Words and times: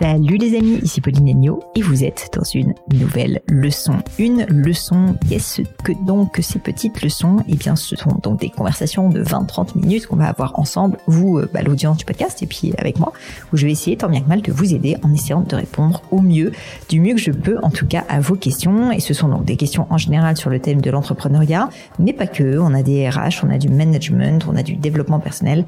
Salut 0.00 0.36
les 0.36 0.56
amis, 0.56 0.78
ici 0.82 1.00
Pauline 1.00 1.28
Agneau 1.28 1.60
et 1.74 1.82
vous 1.82 2.04
êtes 2.04 2.30
dans 2.32 2.44
une 2.44 2.72
nouvelle 2.94 3.40
leçon. 3.48 3.94
Une 4.18 4.44
leçon, 4.44 5.16
qu'est-ce 5.28 5.62
que 5.82 5.92
donc 6.06 6.38
ces 6.40 6.60
petites 6.60 7.02
leçons? 7.02 7.38
Eh 7.48 7.56
bien 7.56 7.74
ce 7.74 7.96
sont 7.96 8.16
donc 8.22 8.38
des 8.38 8.48
conversations 8.48 9.08
de 9.08 9.24
20-30 9.24 9.76
minutes 9.76 10.06
qu'on 10.06 10.16
va 10.16 10.28
avoir 10.28 10.56
ensemble, 10.58 10.98
vous, 11.08 11.38
euh, 11.38 11.50
bah, 11.52 11.62
l'audience 11.62 11.96
du 11.96 12.04
podcast 12.04 12.42
et 12.44 12.46
puis 12.46 12.72
avec 12.78 13.00
moi, 13.00 13.12
où 13.52 13.56
je 13.56 13.66
vais 13.66 13.72
essayer 13.72 13.96
tant 13.96 14.08
bien 14.08 14.20
que 14.20 14.28
mal 14.28 14.40
de 14.40 14.52
vous 14.52 14.72
aider 14.72 14.96
en 15.02 15.12
essayant 15.12 15.40
de 15.40 15.56
répondre 15.56 16.02
au 16.12 16.20
mieux, 16.20 16.52
du 16.88 17.00
mieux 17.00 17.14
que 17.14 17.20
je 17.20 17.32
peux 17.32 17.58
en 17.62 17.70
tout 17.70 17.86
cas 17.86 18.04
à 18.08 18.20
vos 18.20 18.36
questions. 18.36 18.92
Et 18.92 19.00
ce 19.00 19.14
sont 19.14 19.28
donc 19.28 19.44
des 19.44 19.56
questions 19.56 19.86
en 19.90 19.98
général 19.98 20.36
sur 20.36 20.48
le 20.48 20.60
thème 20.60 20.80
de 20.80 20.90
l'entrepreneuriat, 20.90 21.70
mais 21.98 22.12
pas 22.12 22.28
que, 22.28 22.58
on 22.58 22.72
a 22.72 22.82
des 22.84 23.08
RH, 23.08 23.44
on 23.44 23.50
a 23.50 23.58
du 23.58 23.68
management, 23.68 24.46
on 24.48 24.54
a 24.54 24.62
du 24.62 24.76
développement 24.76 25.18
personnel. 25.18 25.64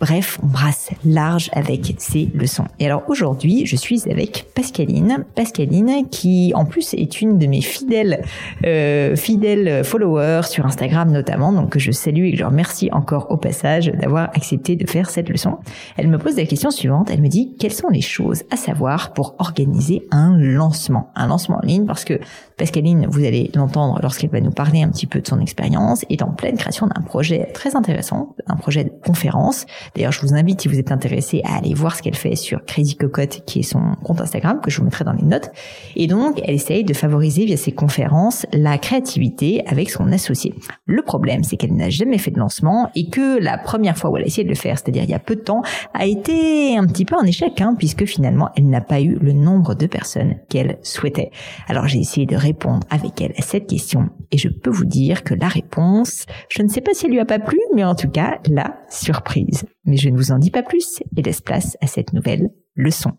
Bref, 0.00 0.38
on 0.42 0.46
brasse 0.46 0.88
large 1.04 1.50
avec 1.52 1.94
ces 1.98 2.30
leçons. 2.34 2.64
Et 2.78 2.86
alors 2.86 3.02
aujourd'hui, 3.08 3.66
je 3.66 3.76
suis 3.76 4.08
avec 4.10 4.46
Pascaline. 4.54 5.26
Pascaline 5.34 6.08
qui 6.10 6.52
en 6.54 6.64
plus 6.64 6.94
est 6.94 7.20
une 7.20 7.38
de 7.38 7.46
mes 7.46 7.60
fidèles 7.60 8.22
euh, 8.64 9.14
fidèles 9.14 9.84
followers 9.84 10.44
sur 10.44 10.64
Instagram 10.64 11.12
notamment, 11.12 11.52
donc 11.52 11.68
que 11.68 11.78
je 11.78 11.90
salue 11.90 12.24
et 12.24 12.32
que 12.32 12.38
je 12.38 12.44
remercie 12.44 12.88
encore 12.92 13.30
au 13.30 13.36
passage 13.36 13.92
d'avoir 13.92 14.30
accepté 14.34 14.74
de 14.74 14.88
faire 14.88 15.10
cette 15.10 15.28
leçon. 15.28 15.58
Elle 15.98 16.08
me 16.08 16.16
pose 16.16 16.36
la 16.36 16.46
question 16.46 16.70
suivante, 16.70 17.10
elle 17.12 17.20
me 17.20 17.28
dit 17.28 17.54
quelles 17.58 17.74
sont 17.74 17.88
les 17.88 18.00
choses 18.00 18.42
à 18.50 18.56
savoir 18.56 19.12
pour 19.12 19.34
organiser 19.38 20.06
un 20.12 20.34
lancement, 20.34 21.10
un 21.14 21.26
lancement 21.26 21.58
en 21.62 21.66
ligne 21.66 21.84
parce 21.84 22.06
que 22.06 22.18
Pascaline, 22.56 23.06
vous 23.10 23.24
allez 23.24 23.50
l'entendre 23.54 23.98
lorsqu'elle 24.02 24.30
va 24.30 24.40
nous 24.40 24.50
parler 24.50 24.82
un 24.82 24.88
petit 24.88 25.06
peu 25.06 25.20
de 25.20 25.26
son 25.26 25.40
expérience, 25.40 26.06
est 26.08 26.22
en 26.22 26.30
pleine 26.30 26.56
création 26.56 26.86
d'un 26.86 27.02
projet 27.02 27.50
très 27.52 27.76
intéressant, 27.76 28.34
un 28.46 28.56
projet 28.56 28.84
de 28.84 28.92
conférence 29.04 29.66
D'ailleurs, 29.94 30.12
je 30.12 30.20
vous 30.20 30.34
invite, 30.34 30.60
si 30.60 30.68
vous 30.68 30.78
êtes 30.78 30.92
intéressé, 30.92 31.42
à 31.44 31.56
aller 31.56 31.74
voir 31.74 31.96
ce 31.96 32.02
qu'elle 32.02 32.14
fait 32.14 32.36
sur 32.36 32.64
Crazy 32.64 32.96
Cocotte, 32.96 33.42
qui 33.46 33.60
est 33.60 33.62
son 33.62 33.96
compte 34.04 34.20
Instagram, 34.20 34.60
que 34.62 34.70
je 34.70 34.78
vous 34.78 34.84
mettrai 34.84 35.04
dans 35.04 35.12
les 35.12 35.24
notes. 35.24 35.50
Et 35.96 36.06
donc, 36.06 36.40
elle 36.44 36.54
essaye 36.54 36.84
de 36.84 36.94
favoriser 36.94 37.44
via 37.44 37.56
ses 37.56 37.72
conférences 37.72 38.46
la 38.52 38.78
créativité 38.78 39.62
avec 39.66 39.90
son 39.90 40.12
associé. 40.12 40.54
Le 40.86 41.02
problème, 41.02 41.42
c'est 41.44 41.56
qu'elle 41.56 41.74
n'a 41.74 41.90
jamais 41.90 42.18
fait 42.18 42.30
de 42.30 42.38
lancement 42.38 42.90
et 42.94 43.08
que 43.08 43.38
la 43.38 43.58
première 43.58 43.96
fois 43.96 44.10
où 44.10 44.16
elle 44.16 44.24
a 44.24 44.26
essayé 44.26 44.44
de 44.44 44.48
le 44.48 44.54
faire, 44.54 44.78
c'est-à-dire 44.78 45.04
il 45.04 45.10
y 45.10 45.14
a 45.14 45.18
peu 45.18 45.36
de 45.36 45.40
temps, 45.40 45.62
a 45.94 46.06
été 46.06 46.76
un 46.76 46.86
petit 46.86 47.04
peu 47.04 47.16
un 47.16 47.24
échec, 47.24 47.60
hein, 47.60 47.74
puisque 47.76 48.04
finalement, 48.04 48.50
elle 48.56 48.68
n'a 48.68 48.80
pas 48.80 49.00
eu 49.00 49.18
le 49.20 49.32
nombre 49.32 49.74
de 49.74 49.86
personnes 49.86 50.36
qu'elle 50.48 50.78
souhaitait. 50.82 51.30
Alors, 51.68 51.86
j'ai 51.88 51.98
essayé 51.98 52.26
de 52.26 52.36
répondre 52.36 52.86
avec 52.90 53.20
elle 53.20 53.32
à 53.36 53.42
cette 53.42 53.66
question 53.66 54.10
et 54.30 54.38
je 54.38 54.48
peux 54.48 54.70
vous 54.70 54.84
dire 54.84 55.24
que 55.24 55.34
la 55.34 55.48
réponse, 55.48 56.26
je 56.48 56.62
ne 56.62 56.68
sais 56.68 56.80
pas 56.80 56.94
si 56.94 57.06
elle 57.06 57.12
lui 57.12 57.20
a 57.20 57.24
pas 57.24 57.38
plu, 57.38 57.58
mais 57.74 57.84
en 57.84 57.94
tout 57.94 58.08
cas, 58.08 58.38
la 58.48 58.76
surprise. 58.88 59.64
Mais 59.84 59.96
je 59.96 60.08
ne 60.08 60.16
vous 60.16 60.32
en 60.32 60.38
dis 60.38 60.50
pas 60.50 60.62
plus 60.62 61.02
et 61.16 61.22
laisse 61.22 61.40
place 61.40 61.76
à 61.80 61.86
cette 61.86 62.12
nouvelle 62.12 62.50
leçon. 62.74 63.12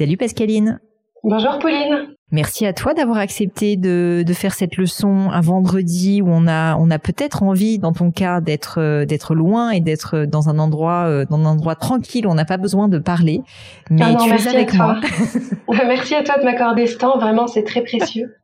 Salut 0.00 0.16
Pascaline. 0.16 0.80
Bonjour 1.22 1.58
Pauline. 1.58 2.16
Merci 2.32 2.64
à 2.64 2.72
toi 2.72 2.94
d'avoir 2.94 3.18
accepté 3.18 3.76
de, 3.76 4.24
de, 4.26 4.32
faire 4.32 4.54
cette 4.54 4.78
leçon 4.78 5.28
un 5.30 5.42
vendredi 5.42 6.22
où 6.22 6.28
on 6.30 6.48
a 6.48 6.76
on 6.76 6.90
a 6.90 6.98
peut-être 6.98 7.42
envie 7.42 7.78
dans 7.78 7.92
ton 7.92 8.10
cas 8.10 8.40
d'être 8.40 8.80
euh, 8.80 9.04
d'être 9.04 9.34
loin 9.34 9.68
et 9.68 9.80
d'être 9.80 10.24
dans 10.24 10.48
un 10.48 10.58
endroit 10.58 11.04
euh, 11.04 11.26
dans 11.28 11.40
un 11.40 11.44
endroit 11.44 11.74
tranquille 11.74 12.26
où 12.26 12.30
on 12.30 12.34
n'a 12.34 12.46
pas 12.46 12.56
besoin 12.56 12.88
de 12.88 12.98
parler. 12.98 13.42
Mais 13.90 14.00
ah 14.02 14.16
tu 14.18 14.30
es 14.30 14.48
avec 14.48 14.72
moi. 14.72 14.98
merci 15.86 16.14
à 16.14 16.22
toi 16.22 16.38
de 16.38 16.44
m'accorder 16.44 16.86
ce 16.86 16.96
temps. 16.96 17.18
Vraiment 17.18 17.46
c'est 17.46 17.64
très 17.64 17.82
précieux. 17.82 18.34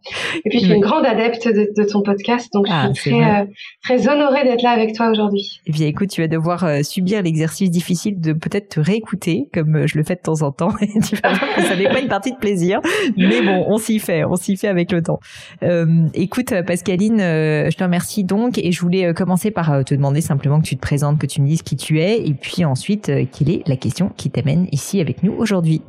Et 0.45 0.51
puis 0.51 0.59
je 0.59 0.67
suis 0.67 0.75
une 0.75 0.83
grande 0.83 1.07
adepte 1.07 1.49
de, 1.49 1.71
de 1.75 1.89
ton 1.89 2.03
podcast 2.03 2.53
donc 2.53 2.67
je 2.67 2.73
ah, 2.75 2.91
suis 2.93 3.11
très 3.11 3.41
euh, 3.41 3.45
très 3.83 4.07
honorée 4.07 4.45
d'être 4.45 4.63
là 4.63 4.71
avec 4.73 4.95
toi 4.95 5.09
aujourd'hui. 5.11 5.63
Eh 5.67 5.73
bien 5.73 5.87
écoute 5.87 6.11
tu 6.11 6.21
vas 6.21 6.29
devoir 6.29 6.85
subir 6.85 7.23
l'exercice 7.23 7.71
difficile 7.71 8.21
de 8.21 8.35
peut-être 8.35 8.69
te 8.69 8.81
réécouter 8.81 9.49
comme 9.55 9.87
je 9.87 9.97
le 9.97 10.05
fais 10.05 10.15
de 10.15 10.21
temps 10.21 10.43
en 10.43 10.53
temps. 10.53 10.75
Et 10.83 10.89
tu 11.09 11.17
vas 11.17 11.33
voir 11.33 11.55
que 11.57 11.63
ça 11.63 11.75
n'est 11.75 11.89
pas 11.89 12.01
une 12.01 12.09
partie 12.09 12.33
de 12.33 12.39
plaisir. 12.39 12.81
Mais 13.17 13.41
bon 13.41 13.65
on 13.67 13.78
on 13.79 13.81
s'y 13.81 13.99
fait, 14.01 14.25
on 14.25 14.37
s'y 14.37 14.57
fait 14.57 14.67
avec 14.67 14.91
le 14.91 15.03
temps. 15.03 15.21
Euh, 15.63 16.09
écoute, 16.15 16.53
Pascaline, 16.67 17.21
euh, 17.21 17.71
je 17.71 17.77
te 17.77 17.85
remercie 17.85 18.25
donc 18.25 18.59
et 18.59 18.73
je 18.73 18.81
voulais 18.81 19.07
euh, 19.07 19.13
commencer 19.13 19.53
par 19.53 19.85
te 19.85 19.95
demander 19.95 20.21
simplement 20.21 20.61
que 20.61 20.67
tu 20.67 20.75
te 20.75 20.81
présentes, 20.81 21.19
que 21.19 21.27
tu 21.27 21.41
me 21.41 21.47
dises 21.47 21.63
qui 21.63 21.77
tu 21.77 22.01
es 22.01 22.27
et 22.27 22.35
puis 22.35 22.65
ensuite 22.65 23.07
quelle 23.07 23.51
est 23.51 23.69
la 23.69 23.77
question 23.77 24.11
qui 24.17 24.31
t'amène 24.31 24.67
ici 24.73 25.01
avec 25.01 25.23
nous 25.23 25.33
aujourd'hui. 25.33 25.81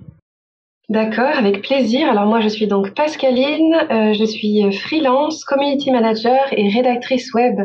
D'accord, 0.87 1.35
avec 1.35 1.61
plaisir. 1.61 2.09
Alors 2.09 2.25
moi, 2.25 2.41
je 2.41 2.47
suis 2.47 2.67
donc 2.67 2.93
Pascaline, 2.95 3.75
je 3.89 4.25
suis 4.25 4.71
freelance, 4.71 5.43
community 5.45 5.91
manager 5.91 6.39
et 6.51 6.69
rédactrice 6.69 7.31
web 7.33 7.59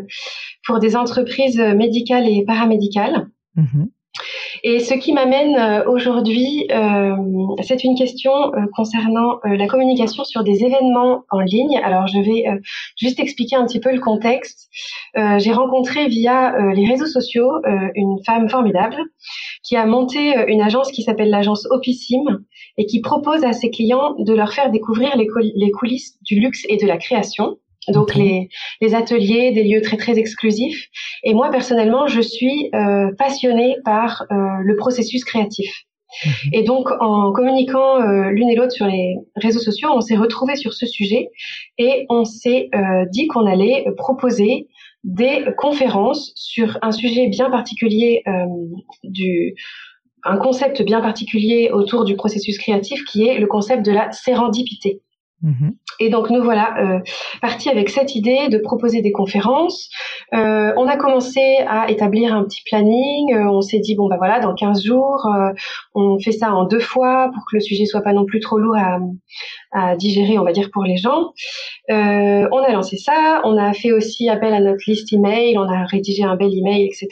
pour 0.66 0.78
des 0.78 0.96
entreprises 0.96 1.58
médicales 1.58 2.28
et 2.28 2.44
paramédicales. 2.46 3.28
Mm-hmm. 3.56 3.86
Et 4.62 4.78
ce 4.78 4.94
qui 4.94 5.12
m'amène 5.12 5.56
euh, 5.56 5.84
aujourd'hui, 5.90 6.66
euh, 6.70 7.14
c'est 7.62 7.84
une 7.84 7.96
question 7.96 8.32
euh, 8.32 8.66
concernant 8.74 9.40
la 9.44 9.66
communication 9.66 10.24
sur 10.24 10.44
des 10.44 10.64
événements 10.64 11.24
en 11.30 11.40
ligne. 11.40 11.80
Alors 11.84 12.06
je 12.06 12.18
vais 12.18 12.44
juste 12.96 13.20
expliquer 13.20 13.56
un 13.56 13.66
petit 13.66 13.80
peu 13.80 13.92
le 13.92 14.00
contexte. 14.00 14.68
J'ai 15.14 15.52
rencontré 15.52 16.08
via 16.08 16.54
les 16.74 16.86
réseaux 16.86 17.06
sociaux 17.06 17.50
une 17.94 18.18
femme 18.24 18.48
formidable 18.48 18.96
qui 19.62 19.76
a 19.76 19.86
monté 19.86 20.34
une 20.48 20.60
agence 20.60 20.90
qui 20.90 21.02
s'appelle 21.02 21.30
l'agence 21.30 21.66
Opissim 21.70 22.24
et 22.78 22.86
qui 22.86 23.00
propose 23.00 23.44
à 23.44 23.52
ses 23.52 23.70
clients 23.70 24.14
de 24.18 24.34
leur 24.34 24.52
faire 24.52 24.70
découvrir 24.70 25.16
les 25.16 25.70
coulisses 25.70 26.18
du 26.22 26.40
luxe 26.40 26.64
et 26.68 26.76
de 26.76 26.86
la 26.86 26.96
création 26.96 27.58
donc 27.88 28.14
les, 28.14 28.48
les, 28.80 28.94
ateliers, 28.94 29.52
des 29.52 29.64
lieux 29.64 29.82
très 29.82 29.96
très 29.96 30.18
exclusifs. 30.18 30.88
Et 31.22 31.34
moi 31.34 31.50
personnellement, 31.50 32.06
je 32.06 32.20
suis 32.20 32.70
euh, 32.74 33.12
passionnée 33.18 33.76
par 33.84 34.24
euh, 34.30 34.36
le 34.62 34.76
processus 34.76 35.24
créatif. 35.24 35.84
Mhm. 36.24 36.50
Et 36.52 36.62
donc 36.62 36.90
en 37.00 37.32
communiquant 37.32 38.00
euh, 38.00 38.30
l'une 38.30 38.48
et 38.48 38.54
l'autre 38.54 38.72
sur 38.72 38.86
les 38.86 39.16
réseaux 39.36 39.60
sociaux, 39.60 39.90
on 39.92 40.00
s'est 40.00 40.16
retrouvés 40.16 40.56
sur 40.56 40.72
ce 40.72 40.86
sujet 40.86 41.30
et 41.78 42.06
on 42.08 42.24
s'est 42.24 42.68
euh, 42.74 43.04
dit 43.10 43.26
qu'on 43.26 43.46
allait 43.46 43.86
proposer 43.96 44.68
des 45.02 45.44
conférences 45.58 46.32
sur 46.34 46.78
un 46.82 46.92
sujet 46.92 47.28
bien 47.28 47.50
particulier 47.50 48.22
euh, 48.26 48.46
du 49.02 49.54
un 50.26 50.38
concept 50.38 50.80
bien 50.82 51.02
particulier 51.02 51.70
autour 51.70 52.04
du 52.04 52.16
processus 52.16 52.56
créatif 52.58 53.04
qui 53.04 53.26
est 53.26 53.38
le 53.38 53.46
concept 53.46 53.84
de 53.84 53.92
la 53.92 54.10
sérendipité. 54.12 55.02
Mhm. 55.42 55.74
Et 56.00 56.08
donc 56.08 56.30
nous 56.30 56.42
voilà 56.42 56.74
euh, 56.78 57.00
partis 57.42 57.68
avec 57.68 57.90
cette 57.90 58.14
idée 58.14 58.48
de 58.48 58.58
proposer 58.58 59.02
des 59.02 59.12
conférences. 59.12 59.90
Euh, 60.32 60.72
on 60.76 60.86
a 60.86 60.96
commencé 60.96 61.58
à 61.68 61.90
établir 61.90 62.34
un 62.34 62.44
petit 62.44 62.62
planning. 62.64 63.34
Euh, 63.34 63.50
on 63.50 63.60
s'est 63.60 63.78
dit 63.78 63.94
bon 63.94 64.08
bah 64.08 64.16
voilà 64.16 64.40
dans 64.40 64.54
15 64.54 64.82
jours 64.82 65.26
euh, 65.26 65.52
on 65.94 66.18
fait 66.18 66.32
ça 66.32 66.54
en 66.54 66.64
deux 66.64 66.80
fois 66.80 67.30
pour 67.34 67.44
que 67.44 67.56
le 67.56 67.60
sujet 67.60 67.84
soit 67.84 68.00
pas 68.00 68.12
non 68.12 68.24
plus 68.24 68.40
trop 68.40 68.58
lourd 68.58 68.76
à, 68.76 68.98
à 69.72 69.96
digérer 69.96 70.38
on 70.38 70.44
va 70.44 70.52
dire 70.52 70.70
pour 70.72 70.84
les 70.84 70.96
gens. 70.96 71.32
Euh, 71.90 72.48
on 72.50 72.58
a 72.58 72.72
lancé 72.72 72.96
ça. 72.96 73.42
On 73.44 73.56
a 73.58 73.72
fait 73.74 73.92
aussi 73.92 74.28
appel 74.28 74.54
à 74.54 74.60
notre 74.60 74.82
liste 74.86 75.12
email. 75.12 75.58
On 75.58 75.68
a 75.68 75.84
rédigé 75.84 76.24
un 76.24 76.36
bel 76.36 76.56
email 76.56 76.86
etc. 76.86 77.08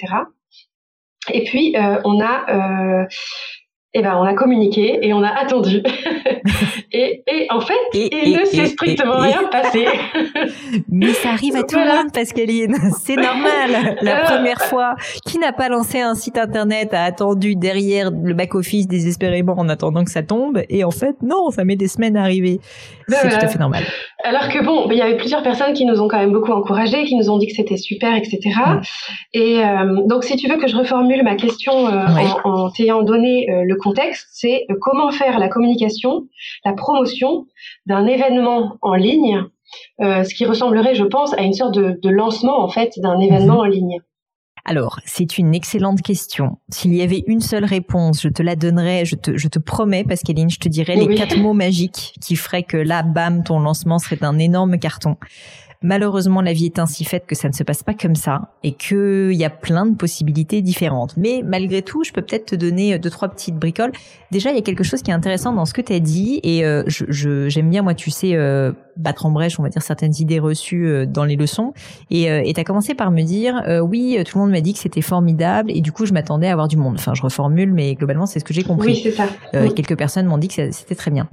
Et 1.33 1.45
puis 1.45 1.75
on 2.05 2.21
a 2.21 3.07
eh 3.95 4.03
ben, 4.03 4.17
on 4.17 4.25
a 4.25 4.35
communiqué 4.35 5.07
et 5.07 5.13
on 5.13 5.23
a 5.23 5.29
attendu. 5.29 5.83
Et, 6.95 7.23
et 7.27 7.47
en 7.51 7.61
fait, 7.61 7.73
il 7.95 8.39
ne 8.39 8.45
s'est 8.45 8.67
strictement 8.67 9.17
rien 9.17 9.45
passé. 9.51 9.87
Mais 10.91 11.15
ça 11.15 11.31
arrive 11.31 11.57
à 11.57 11.63
tout 11.63 11.79
le 11.79 11.87
monde, 11.87 12.13
Pascaline. 12.13 12.77
C'est 13.01 13.17
normal. 13.17 13.97
La 14.03 14.21
euh, 14.21 14.25
première 14.27 14.61
fois, 14.61 14.95
qui 15.25 15.39
n'a 15.39 15.53
pas 15.53 15.71
lancé 15.71 16.01
un 16.01 16.15
site 16.15 16.37
internet 16.37 16.93
a 16.93 17.05
attendu 17.05 17.57
derrière 17.57 18.11
le 18.11 18.35
back-office 18.35 18.87
désespérément 18.87 19.55
en 19.57 19.71
attendant 19.71 20.05
que 20.05 20.11
ça 20.11 20.23
tombe? 20.23 20.61
Et 20.69 20.85
en 20.85 20.91
fait, 20.91 21.17
non, 21.23 21.51
ça 21.51 21.65
met 21.65 21.77
des 21.77 21.89
semaines 21.89 22.17
à 22.19 22.23
arriver. 22.23 22.61
Ben 23.09 23.17
c'est 23.23 23.29
tout 23.31 23.45
à 23.45 23.49
fait 23.49 23.59
normal. 23.59 23.85
Alors 24.25 24.49
que 24.49 24.65
bon, 24.65 24.89
il 24.91 24.97
y 24.97 25.03
avait 25.03 25.17
plusieurs 25.17 25.43
personnes 25.43 25.73
qui 25.73 25.85
nous 25.85 26.01
ont 26.01 26.09
quand 26.09 26.19
même 26.19 26.33
beaucoup 26.33 26.53
encouragés, 26.53 27.05
qui 27.05 27.17
nous 27.17 27.29
ont 27.29 27.39
dit 27.39 27.47
que 27.47 27.55
c'était 27.55 27.77
super, 27.77 28.15
etc. 28.15 28.41
Et 29.33 29.65
euh, 29.65 30.03
donc, 30.07 30.25
si 30.25 30.37
tu 30.37 30.49
veux 30.49 30.59
que 30.59 30.69
je 30.69 30.77
reformule 30.77 31.23
ma 31.25 31.35
question 31.35 31.89
euh, 31.89 32.07
en, 32.45 32.71
t'ayant 32.71 33.03
donné 33.03 33.51
euh, 33.51 33.65
le 33.67 33.77
contexte, 33.77 34.29
c'est 34.33 34.67
comment 34.81 35.11
faire 35.11 35.39
la 35.39 35.49
communication, 35.49 36.27
la 36.65 36.73
promotion 36.73 37.47
d'un 37.87 38.07
événement 38.07 38.77
en 38.81 38.95
ligne, 38.95 39.45
ce 40.01 40.35
qui 40.35 40.45
ressemblerait, 40.45 40.95
je 40.95 41.05
pense, 41.05 41.33
à 41.35 41.43
une 41.43 41.55
sorte 41.55 41.75
de, 41.75 42.09
lancement 42.09 42.63
en 42.63 42.69
fait 42.69 42.93
d'un 42.99 43.19
événement 43.19 43.55
mhm. 43.55 43.61
en 43.61 43.65
ligne. 43.65 43.99
Alors, 44.65 45.01
c'est 45.05 45.39
une 45.39 45.55
excellente 45.55 46.03
question. 46.03 46.59
S'il 46.69 46.95
y 46.95 47.03
avait 47.03 47.25
une 47.27 47.41
seule 47.41 47.65
réponse, 47.65 48.23
je 48.23 48.29
te 48.29 48.43
la 48.43 48.55
donnerais, 48.55 49.05
je 49.05 49.17
te, 49.17 49.37
je 49.37 49.49
te 49.49 49.59
promets, 49.59 50.05
Pascaline, 50.05 50.51
je 50.51 50.59
te 50.59 50.69
dirais 50.69 50.95
les 50.95 51.17
quatre 51.17 51.37
mots 51.37 51.53
magiques 51.53 52.15
qui 52.21 52.37
feraient 52.37 52.63
que 52.63 52.77
là, 52.77 53.03
bam, 53.03 53.43
ton 53.43 53.59
lancement 53.59 53.99
serait 53.99 54.23
un 54.23 54.39
énorme 54.39 54.79
carton. 54.79 55.17
Malheureusement, 55.83 56.41
la 56.41 56.53
vie 56.53 56.67
est 56.67 56.79
ainsi 56.79 57.05
faite 57.05 57.25
que 57.27 57.35
ça 57.35 57.49
ne 57.49 57.53
se 57.53 57.63
passe 57.63 57.83
pas 57.83 57.95
comme 57.95 58.15
ça 58.15 58.51
et 58.63 58.73
qu'il 58.73 59.33
y 59.33 59.45
a 59.45 59.51
plein 59.51 59.87
de 59.87 59.97
possibilités 59.97 60.63
différentes. 60.63 61.17
Mais 61.17 61.43
malgré 61.45 61.83
tout, 61.83 62.05
je 62.05 62.13
peux 62.13 62.23
peut-être 62.23 62.47
te 62.47 62.55
donner 62.55 62.99
deux, 62.99 63.11
trois 63.11 63.29
petites 63.29 63.57
bricoles. 63.57 63.93
Déjà, 64.31 64.51
il 64.51 64.57
y 64.57 64.59
a 64.59 64.63
quelque 64.63 64.85
chose 64.85 65.03
qui 65.03 65.11
est 65.11 65.15
intéressant 65.15 65.53
dans 65.53 65.67
ce 65.67 65.75
que 65.75 65.83
tu 65.83 65.93
as 65.93 66.01
dit 66.01 66.41
et 66.43 66.65
euh, 66.65 66.85
je, 66.87 67.49
j'aime 67.49 67.69
bien, 67.69 67.83
moi, 67.83 67.95
tu 67.95 68.11
sais, 68.11 68.35
euh, 68.35 68.73
battre 68.97 69.27
en 69.27 69.31
brèche, 69.31 69.59
on 69.59 69.63
va 69.63 69.69
dire, 69.69 69.83
certaines 69.83 70.15
idées 70.19 70.39
reçues 70.39 70.87
euh, 70.87 71.07
dans 71.07 71.25
les 71.25 71.37
leçons. 71.37 71.73
Et 72.11 72.53
tu 72.55 72.61
as 72.61 72.65
commencé 72.65 72.95
par 72.95 73.11
me 73.11 73.23
dire, 73.23 73.63
oui, 73.83 74.19
tout 74.25 74.39
le 74.39 74.45
monde 74.45 74.53
m'a 74.53 74.61
dit 74.61 74.73
que 74.73 74.79
c'était 74.79 75.03
formidable 75.03 75.71
et 75.71 75.81
du 75.81 75.93
coup, 75.93 76.07
je 76.07 76.13
m'attendais 76.13 76.49
à 76.49 76.53
avoir 76.53 76.69
du 76.69 76.77
monde. 76.77 76.95
Enfin, 76.95 77.15
je 77.15 77.23
reformule, 77.23 77.73
mais 77.73 77.95
globalement, 77.95 78.27
c'est 78.27 78.39
ce 78.39 78.45
que 78.45 78.55
j'ai 78.55 78.63
compris. 78.63 78.93
Oui, 78.93 79.01
c'est 79.03 79.13
ça. 79.13 79.27
Quelques 79.75 79.97
personnes 79.97 80.27
m'ont 80.27 80.39
dit 80.39 80.49
que 80.49 80.71
c'était 80.71 80.95
très 80.95 81.11
bien 81.11 81.29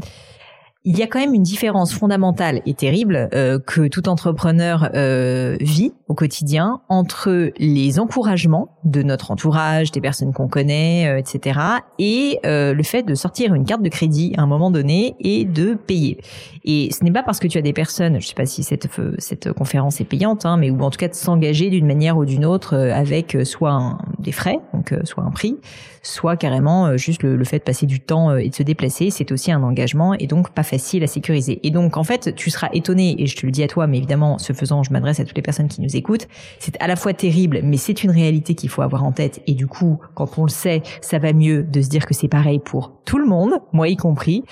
il 0.85 0.97
y 0.97 1.03
a 1.03 1.07
quand 1.07 1.19
même 1.19 1.33
une 1.33 1.43
différence 1.43 1.93
fondamentale 1.93 2.61
et 2.65 2.73
terrible 2.73 3.29
euh, 3.33 3.59
que 3.59 3.87
tout 3.87 4.07
entrepreneur 4.07 4.89
euh, 4.95 5.57
vit 5.59 5.93
au 6.09 6.13
quotidien 6.13 6.81
entre 6.89 7.51
les 7.57 7.99
encouragements 7.99 8.77
de 8.83 9.01
notre 9.03 9.31
entourage, 9.31 9.91
des 9.91 10.01
personnes 10.01 10.33
qu'on 10.33 10.47
connaît, 10.47 11.07
euh, 11.07 11.17
etc., 11.17 11.59
et 11.97 12.39
le 12.43 12.83
fait 12.83 13.03
de 13.03 13.15
sortir 13.15 13.53
une 13.53 13.65
carte 13.65 13.81
de 13.81 13.89
crédit 13.89 14.33
à 14.37 14.41
un 14.41 14.47
moment 14.47 14.71
donné 14.71 15.15
et 15.19 15.45
de 15.45 15.75
payer. 15.75 16.19
Et 16.65 16.89
ce 16.91 17.03
n'est 17.03 17.11
pas 17.11 17.23
parce 17.23 17.39
que 17.39 17.47
tu 17.47 17.57
as 17.57 17.61
des 17.61 17.73
personnes, 17.73 18.13
je 18.13 18.25
ne 18.25 18.29
sais 18.29 18.35
pas 18.35 18.45
si 18.45 18.63
cette 18.63 18.87
cette 19.17 19.53
conférence 19.53 20.01
est 20.01 20.05
payante, 20.05 20.45
hein, 20.45 20.57
mais 20.57 20.69
ou 20.69 20.81
en 20.81 20.89
tout 20.89 20.97
cas 20.97 21.07
de 21.07 21.13
s'engager 21.13 21.69
d'une 21.69 21.85
manière 21.85 22.17
ou 22.17 22.25
d'une 22.25 22.45
autre 22.45 22.75
avec 22.75 23.37
soit 23.43 23.97
des 24.19 24.31
frais, 24.31 24.59
donc 24.73 24.93
soit 25.03 25.23
un 25.23 25.31
prix, 25.31 25.57
soit 26.01 26.37
carrément 26.37 26.97
juste 26.97 27.23
le, 27.23 27.35
le, 27.35 27.45
fait 27.45 27.59
de 27.59 27.63
passer 27.63 27.85
du 27.85 27.99
temps 27.99 28.35
et 28.35 28.49
de 28.49 28.55
se 28.55 28.63
déplacer, 28.63 29.09
c'est 29.09 29.31
aussi 29.31 29.51
un 29.51 29.63
engagement 29.63 30.13
et 30.13 30.27
donc 30.27 30.49
pas 30.51 30.63
facile 30.63 31.03
à 31.03 31.07
sécuriser. 31.07 31.59
Et 31.63 31.71
donc, 31.71 31.97
en 31.97 32.03
fait, 32.03 32.35
tu 32.35 32.49
seras 32.49 32.69
étonné, 32.73 33.21
et 33.21 33.27
je 33.27 33.35
te 33.35 33.45
le 33.45 33.51
dis 33.51 33.63
à 33.63 33.67
toi, 33.67 33.87
mais 33.87 33.97
évidemment, 33.97 34.37
ce 34.37 34.53
faisant, 34.53 34.83
je 34.83 34.91
m'adresse 34.91 35.19
à 35.19 35.25
toutes 35.25 35.35
les 35.35 35.41
personnes 35.41 35.67
qui 35.67 35.81
nous 35.81 35.95
écoutent. 35.99 36.27
C'est 36.57 36.81
à 36.81 36.87
la 36.87 36.95
fois 36.95 37.13
terrible, 37.13 37.61
mais 37.63 37.77
c'est 37.77 38.03
une 38.03 38.11
réalité 38.11 38.55
qu'il 38.55 38.69
faut 38.69 38.81
avoir 38.81 39.03
en 39.03 39.11
tête. 39.11 39.41
Et 39.45 39.53
du 39.53 39.67
coup, 39.67 39.99
quand 40.15 40.37
on 40.37 40.43
le 40.43 40.49
sait, 40.49 40.81
ça 41.01 41.19
va 41.19 41.33
mieux 41.33 41.63
de 41.63 41.81
se 41.81 41.89
dire 41.89 42.05
que 42.05 42.13
c'est 42.13 42.27
pareil 42.27 42.59
pour 42.59 42.93
tout 43.05 43.17
le 43.17 43.25
monde, 43.25 43.53
moi 43.73 43.87
y 43.87 43.95
compris. 43.95 44.43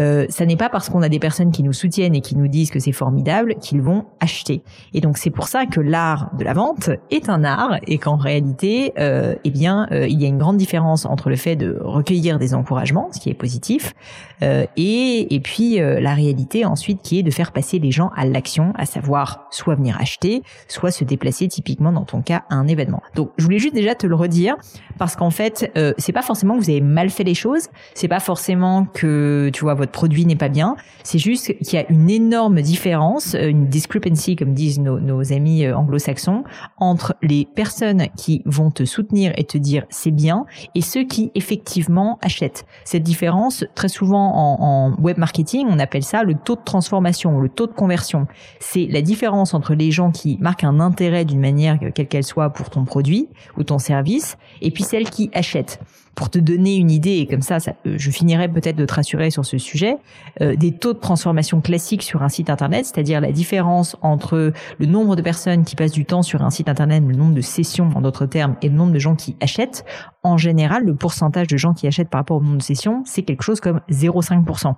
Euh, 0.00 0.26
ça 0.28 0.46
n'est 0.46 0.56
pas 0.56 0.68
parce 0.68 0.88
qu'on 0.88 1.02
a 1.02 1.08
des 1.08 1.18
personnes 1.18 1.52
qui 1.52 1.62
nous 1.62 1.72
soutiennent 1.72 2.14
et 2.14 2.20
qui 2.20 2.36
nous 2.36 2.48
disent 2.48 2.70
que 2.70 2.78
c'est 2.78 2.92
formidable 2.92 3.56
qu'ils 3.60 3.82
vont 3.82 4.06
acheter. 4.20 4.62
Et 4.94 5.00
donc, 5.00 5.18
c'est 5.18 5.30
pour 5.30 5.48
ça 5.48 5.66
que 5.66 5.80
l'art 5.80 6.30
de 6.36 6.44
la 6.44 6.52
vente 6.52 6.90
est 7.10 7.28
un 7.28 7.44
art 7.44 7.78
et 7.86 7.98
qu'en 7.98 8.16
réalité, 8.16 8.92
euh, 8.98 9.34
eh 9.44 9.50
bien, 9.50 9.86
euh, 9.92 10.06
il 10.06 10.20
y 10.20 10.24
a 10.24 10.28
une 10.28 10.38
grande 10.38 10.56
différence 10.56 11.06
entre 11.06 11.30
le 11.30 11.36
fait 11.36 11.56
de 11.56 11.78
recueillir 11.80 12.38
des 12.38 12.54
encouragements, 12.54 13.08
ce 13.12 13.20
qui 13.20 13.30
est 13.30 13.34
positif, 13.34 13.94
euh, 14.42 14.66
et, 14.76 15.34
et 15.34 15.40
puis 15.40 15.78
la 15.78 16.14
réalité 16.14 16.64
ensuite 16.64 17.02
qui 17.02 17.18
est 17.18 17.22
de 17.22 17.30
faire 17.30 17.52
passer 17.52 17.78
les 17.78 17.90
gens 17.90 18.10
à 18.16 18.26
l'action, 18.26 18.72
à 18.76 18.86
savoir 18.86 19.46
soit 19.50 19.74
venir 19.74 19.96
acheter, 20.00 20.42
soit 20.68 20.89
se 20.90 21.04
déplacer 21.04 21.48
typiquement 21.48 21.92
dans 21.92 22.04
ton 22.04 22.22
cas 22.22 22.44
à 22.50 22.54
un 22.54 22.66
événement. 22.66 23.02
Donc 23.14 23.30
je 23.36 23.44
voulais 23.44 23.58
juste 23.58 23.74
déjà 23.74 23.94
te 23.94 24.06
le 24.06 24.14
redire 24.14 24.56
parce 24.98 25.16
qu'en 25.16 25.30
fait 25.30 25.70
euh, 25.76 25.92
c'est 25.98 26.12
pas 26.12 26.22
forcément 26.22 26.54
que 26.56 26.64
vous 26.64 26.70
avez 26.70 26.80
mal 26.80 27.10
fait 27.10 27.24
les 27.24 27.34
choses, 27.34 27.68
c'est 27.94 28.08
pas 28.08 28.20
forcément 28.20 28.84
que 28.84 29.50
tu 29.52 29.62
vois 29.62 29.74
votre 29.74 29.92
produit 29.92 30.26
n'est 30.26 30.36
pas 30.36 30.48
bien, 30.48 30.76
c'est 31.02 31.18
juste 31.18 31.56
qu'il 31.58 31.78
y 31.78 31.82
a 31.82 31.90
une 31.90 32.10
énorme 32.10 32.60
différence, 32.60 33.34
euh, 33.34 33.48
une 33.48 33.68
discrepancy 33.68 34.36
comme 34.36 34.54
disent 34.54 34.78
nos, 34.80 35.20
amis 35.32 35.70
anglo-saxons 35.70 36.44
entre 36.78 37.14
les 37.22 37.46
personnes 37.54 38.06
qui 38.16 38.42
vont 38.46 38.70
te 38.70 38.84
soutenir 38.84 39.32
et 39.36 39.44
te 39.44 39.58
dire 39.58 39.84
c'est 39.90 40.10
bien 40.10 40.46
et 40.74 40.80
ceux 40.80 41.04
qui 41.04 41.30
effectivement 41.34 42.18
achètent. 42.22 42.64
Cette 42.84 43.02
différence 43.02 43.64
très 43.74 43.88
souvent 43.88 44.32
en, 44.34 44.62
en 44.62 45.02
web 45.02 45.18
marketing 45.18 45.66
on 45.68 45.78
appelle 45.78 46.02
ça 46.02 46.22
le 46.22 46.34
taux 46.34 46.56
de 46.56 46.64
transformation, 46.64 47.40
le 47.40 47.48
taux 47.48 47.66
de 47.66 47.72
conversion. 47.72 48.26
C'est 48.58 48.86
la 48.86 49.02
différence 49.02 49.54
entre 49.54 49.74
les 49.74 49.90
gens 49.90 50.10
qui 50.10 50.38
marquent 50.40 50.64
un 50.64 50.79
intérêt 50.80 51.24
d'une 51.24 51.40
manière 51.40 51.78
quelle 51.94 52.08
qu'elle 52.08 52.24
soit 52.24 52.50
pour 52.50 52.70
ton 52.70 52.84
produit 52.84 53.28
ou 53.56 53.64
ton 53.64 53.78
service, 53.78 54.36
et 54.60 54.70
puis 54.70 54.82
celles 54.82 55.08
qui 55.10 55.30
achètent 55.32 55.80
pour 56.14 56.30
te 56.30 56.38
donner 56.38 56.76
une 56.76 56.90
idée, 56.90 57.18
et 57.18 57.26
comme 57.26 57.42
ça, 57.42 57.58
euh, 57.86 57.94
je 57.96 58.10
finirai 58.10 58.48
peut-être 58.48 58.76
de 58.76 58.84
te 58.84 58.94
rassurer 58.94 59.30
sur 59.30 59.44
ce 59.44 59.58
sujet, 59.58 59.96
euh, 60.40 60.56
des 60.56 60.72
taux 60.72 60.92
de 60.92 60.98
transformation 60.98 61.60
classiques 61.60 62.02
sur 62.02 62.22
un 62.22 62.28
site 62.28 62.50
internet, 62.50 62.86
c'est-à-dire 62.86 63.20
la 63.20 63.32
différence 63.32 63.96
entre 64.02 64.52
le 64.78 64.86
nombre 64.86 65.16
de 65.16 65.22
personnes 65.22 65.64
qui 65.64 65.76
passent 65.76 65.92
du 65.92 66.04
temps 66.04 66.22
sur 66.22 66.42
un 66.42 66.50
site 66.50 66.68
internet, 66.68 67.02
le 67.06 67.14
nombre 67.14 67.34
de 67.34 67.40
sessions 67.40 67.90
en 67.94 68.00
d'autres 68.00 68.26
termes, 68.26 68.56
et 68.62 68.68
le 68.68 68.74
nombre 68.74 68.92
de 68.92 68.98
gens 68.98 69.14
qui 69.14 69.36
achètent. 69.40 69.84
En 70.22 70.36
général, 70.36 70.84
le 70.84 70.94
pourcentage 70.94 71.46
de 71.46 71.56
gens 71.56 71.72
qui 71.72 71.86
achètent 71.86 72.10
par 72.10 72.20
rapport 72.20 72.38
au 72.38 72.42
nombre 72.42 72.58
de 72.58 72.62
sessions, 72.62 73.02
c'est 73.06 73.22
quelque 73.22 73.42
chose 73.42 73.60
comme 73.60 73.80
0,5%. 73.90 74.74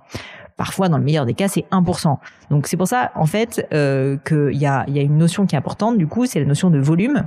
Parfois, 0.55 0.87
dans 0.87 0.97
le 0.97 1.03
meilleur 1.03 1.25
des 1.25 1.33
cas, 1.33 1.47
c'est 1.47 1.65
1%. 1.71 2.17
Donc 2.51 2.67
c'est 2.67 2.77
pour 2.77 2.87
ça, 2.87 3.11
en 3.15 3.25
fait, 3.25 3.67
euh, 3.73 4.17
qu'il 4.25 4.57
y 4.57 4.65
a, 4.65 4.85
y 4.87 4.99
a 4.99 5.01
une 5.01 5.17
notion 5.17 5.45
qui 5.45 5.55
est 5.55 5.57
importante, 5.57 5.97
du 5.97 6.07
coup, 6.07 6.25
c'est 6.25 6.39
la 6.39 6.45
notion 6.45 6.69
de 6.69 6.79
volume 6.79 7.23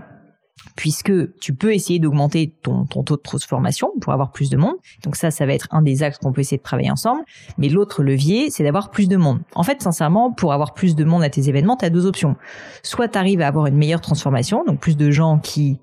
puisque 0.74 1.38
tu 1.38 1.54
peux 1.54 1.74
essayer 1.74 1.98
d'augmenter 1.98 2.52
ton, 2.62 2.84
taux 2.86 3.16
de 3.16 3.22
transformation 3.22 3.90
pour 4.00 4.12
avoir 4.12 4.32
plus 4.32 4.50
de 4.50 4.56
monde. 4.56 4.76
Donc 5.04 5.16
ça, 5.16 5.30
ça 5.30 5.46
va 5.46 5.52
être 5.52 5.68
un 5.70 5.82
des 5.82 6.02
axes 6.02 6.18
qu'on 6.18 6.32
peut 6.32 6.40
essayer 6.40 6.58
de 6.58 6.62
travailler 6.62 6.90
ensemble. 6.90 7.22
Mais 7.58 7.68
l'autre 7.68 8.02
levier, 8.02 8.50
c'est 8.50 8.64
d'avoir 8.64 8.90
plus 8.90 9.08
de 9.08 9.16
monde. 9.16 9.40
En 9.54 9.62
fait, 9.62 9.82
sincèrement, 9.82 10.32
pour 10.32 10.52
avoir 10.52 10.74
plus 10.74 10.94
de 10.94 11.04
monde 11.04 11.22
à 11.22 11.30
tes 11.30 11.48
événements, 11.48 11.76
tu 11.76 11.84
as 11.84 11.90
deux 11.90 12.06
options. 12.06 12.36
Soit 12.82 13.08
tu 13.08 13.18
arrives 13.18 13.40
à 13.40 13.48
avoir 13.48 13.66
une 13.66 13.76
meilleure 13.76 14.00
transformation, 14.00 14.64
donc 14.64 14.80
plus 14.80 14.96
de 14.96 15.10
gens 15.10 15.38
qui 15.38 15.78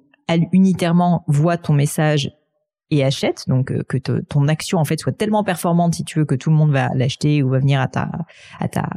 unitairement 0.51 1.23
voient 1.27 1.57
ton 1.57 1.73
message 1.73 2.31
et 2.91 3.03
achète, 3.03 3.45
donc 3.47 3.71
euh, 3.71 3.81
que 3.87 3.97
ton 3.97 4.47
action 4.47 4.77
en 4.77 4.85
fait 4.85 4.99
soit 4.99 5.11
tellement 5.11 5.43
performante 5.43 5.95
si 5.95 6.03
tu 6.03 6.19
veux 6.19 6.25
que 6.25 6.35
tout 6.35 6.49
le 6.49 6.55
monde 6.55 6.71
va 6.71 6.89
l'acheter 6.93 7.41
ou 7.41 7.49
va 7.49 7.59
venir 7.59 7.81
à 7.81 7.87
ta 7.87 8.09
à 8.59 8.67
ta 8.67 8.89